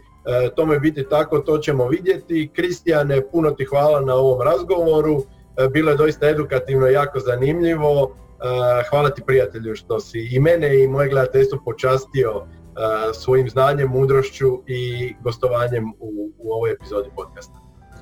tome 0.56 0.80
biti 0.80 1.10
tako, 1.10 1.40
to 1.40 1.58
ćemo 1.58 1.88
vidjeti. 1.88 2.50
Kristijane, 2.56 3.30
puno 3.32 3.52
ti 3.52 3.66
hvala 3.66 4.02
na 4.02 4.16
ovom 4.16 4.42
razgovoru. 4.42 5.24
E, 5.58 5.68
bilo 5.68 5.92
je 5.92 5.98
doista 5.98 6.28
edukativno 6.28 6.90
i 6.90 6.94
jako 6.94 7.20
zanimljivo. 7.20 8.12
E, 8.12 8.84
hvala 8.90 9.10
ti 9.10 9.22
prijatelju 9.26 9.76
što 9.76 10.00
si 10.00 10.20
i 10.32 10.40
mene 10.40 10.84
i 10.84 10.88
moje 10.88 11.10
gledateljstvo 11.10 11.60
počastio 11.66 12.32
e, 12.36 13.14
svojim 13.14 13.50
znanjem, 13.50 13.90
mudrošću 13.90 14.64
i 14.68 15.14
gostovanjem 15.24 15.94
u, 16.00 16.32
u 16.38 16.52
ovoj 16.52 16.72
epizodi 16.72 17.10
podcasta. 17.16 17.60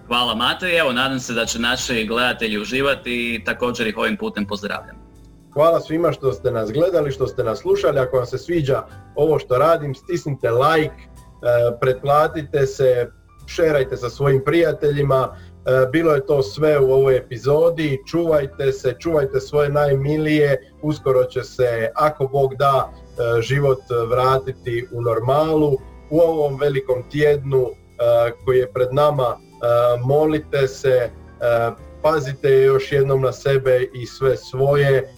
Hvala 0.08 0.36
Mate 0.36 0.70
i 0.70 0.76
evo 0.76 0.92
nadam 0.92 1.20
se 1.20 1.34
da 1.34 1.46
će 1.46 1.60
naši 1.60 2.06
gledatelji 2.08 2.58
uživati 2.58 3.36
i 3.36 3.44
također 3.44 3.88
ih 3.88 3.98
ovim 3.98 4.18
putem 4.18 4.46
pozdravljam. 4.46 5.06
Hvala 5.54 5.82
svima 5.82 6.12
što 6.12 6.34
ste 6.34 6.52
nas 6.52 6.72
gledali, 6.72 7.12
što 7.12 7.28
ste 7.28 7.44
nas 7.44 7.60
slušali. 7.60 8.00
Ako 8.00 8.18
vam 8.18 8.26
se 8.26 8.38
sviđa 8.38 8.84
ovo 9.16 9.40
što 9.40 9.58
radim, 9.58 9.96
stisnite 9.96 10.50
like, 10.52 10.96
pretplatite 11.82 12.66
se, 12.66 13.12
šerajte 13.48 13.98
sa 13.98 14.10
svojim 14.10 14.42
prijateljima, 14.46 15.38
bilo 15.92 16.16
je 16.16 16.26
to 16.26 16.44
sve 16.44 16.80
u 16.80 16.94
ovoj 16.94 17.18
epizodi, 17.18 18.02
čuvajte 18.08 18.72
se, 18.72 18.96
čuvajte 19.00 19.40
svoje 19.40 19.70
najmilije, 19.70 20.72
uskoro 20.82 21.24
će 21.24 21.44
se, 21.44 21.92
ako 21.96 22.28
Bog 22.28 22.56
da, 22.56 22.90
e, 22.94 23.42
život 23.42 23.80
vratiti 24.10 24.88
u 24.92 25.02
normalu. 25.02 25.78
U 26.10 26.20
ovom 26.20 26.60
velikom 26.60 27.04
tjednu 27.12 27.66
e, 27.66 28.32
koji 28.46 28.58
je 28.58 28.72
pred 28.74 28.88
nama, 28.92 29.38
molite 30.04 30.68
se, 30.68 31.10
pazite 32.02 32.52
još 32.52 32.92
jednom 32.92 33.22
na 33.22 33.32
sebe 33.32 33.88
i 33.94 34.06
sve 34.06 34.38
svoje, 34.38 35.14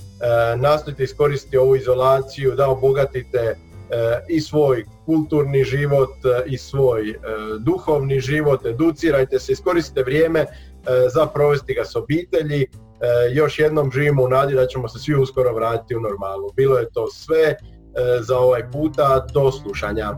nastojte 0.55 1.03
iskoristiti 1.03 1.57
ovu 1.57 1.75
izolaciju 1.75 2.55
da 2.55 2.69
obogatite 2.69 3.55
i 4.29 4.41
svoj 4.41 4.85
kulturni 5.05 5.63
život 5.63 6.09
e, 6.25 6.43
i 6.45 6.57
svoj 6.57 7.09
e, 7.09 7.15
duhovni 7.59 8.19
život, 8.19 8.65
educirajte 8.65 9.39
se, 9.39 9.51
iskoristite 9.51 10.03
vrijeme 10.03 10.39
e, 10.39 10.47
za 11.13 11.25
provesti 11.25 11.73
ga 11.73 11.85
s 11.85 11.95
obitelji. 11.95 12.67
Još 13.33 13.59
jednom 13.59 13.91
živimo 13.91 14.23
u 14.23 14.29
nadi 14.29 14.55
da 14.55 14.67
ćemo 14.67 14.87
se 14.87 14.99
svi 14.99 15.15
uskoro 15.15 15.53
vratiti 15.53 15.95
u 15.95 15.99
normalu. 15.99 16.51
Bilo 16.55 16.77
je 16.77 16.89
to 16.93 17.07
sve 17.07 17.55
za 18.21 18.37
ovaj 18.37 18.71
puta, 18.71 19.25
do 19.33 19.51
slušanja. 19.51 20.13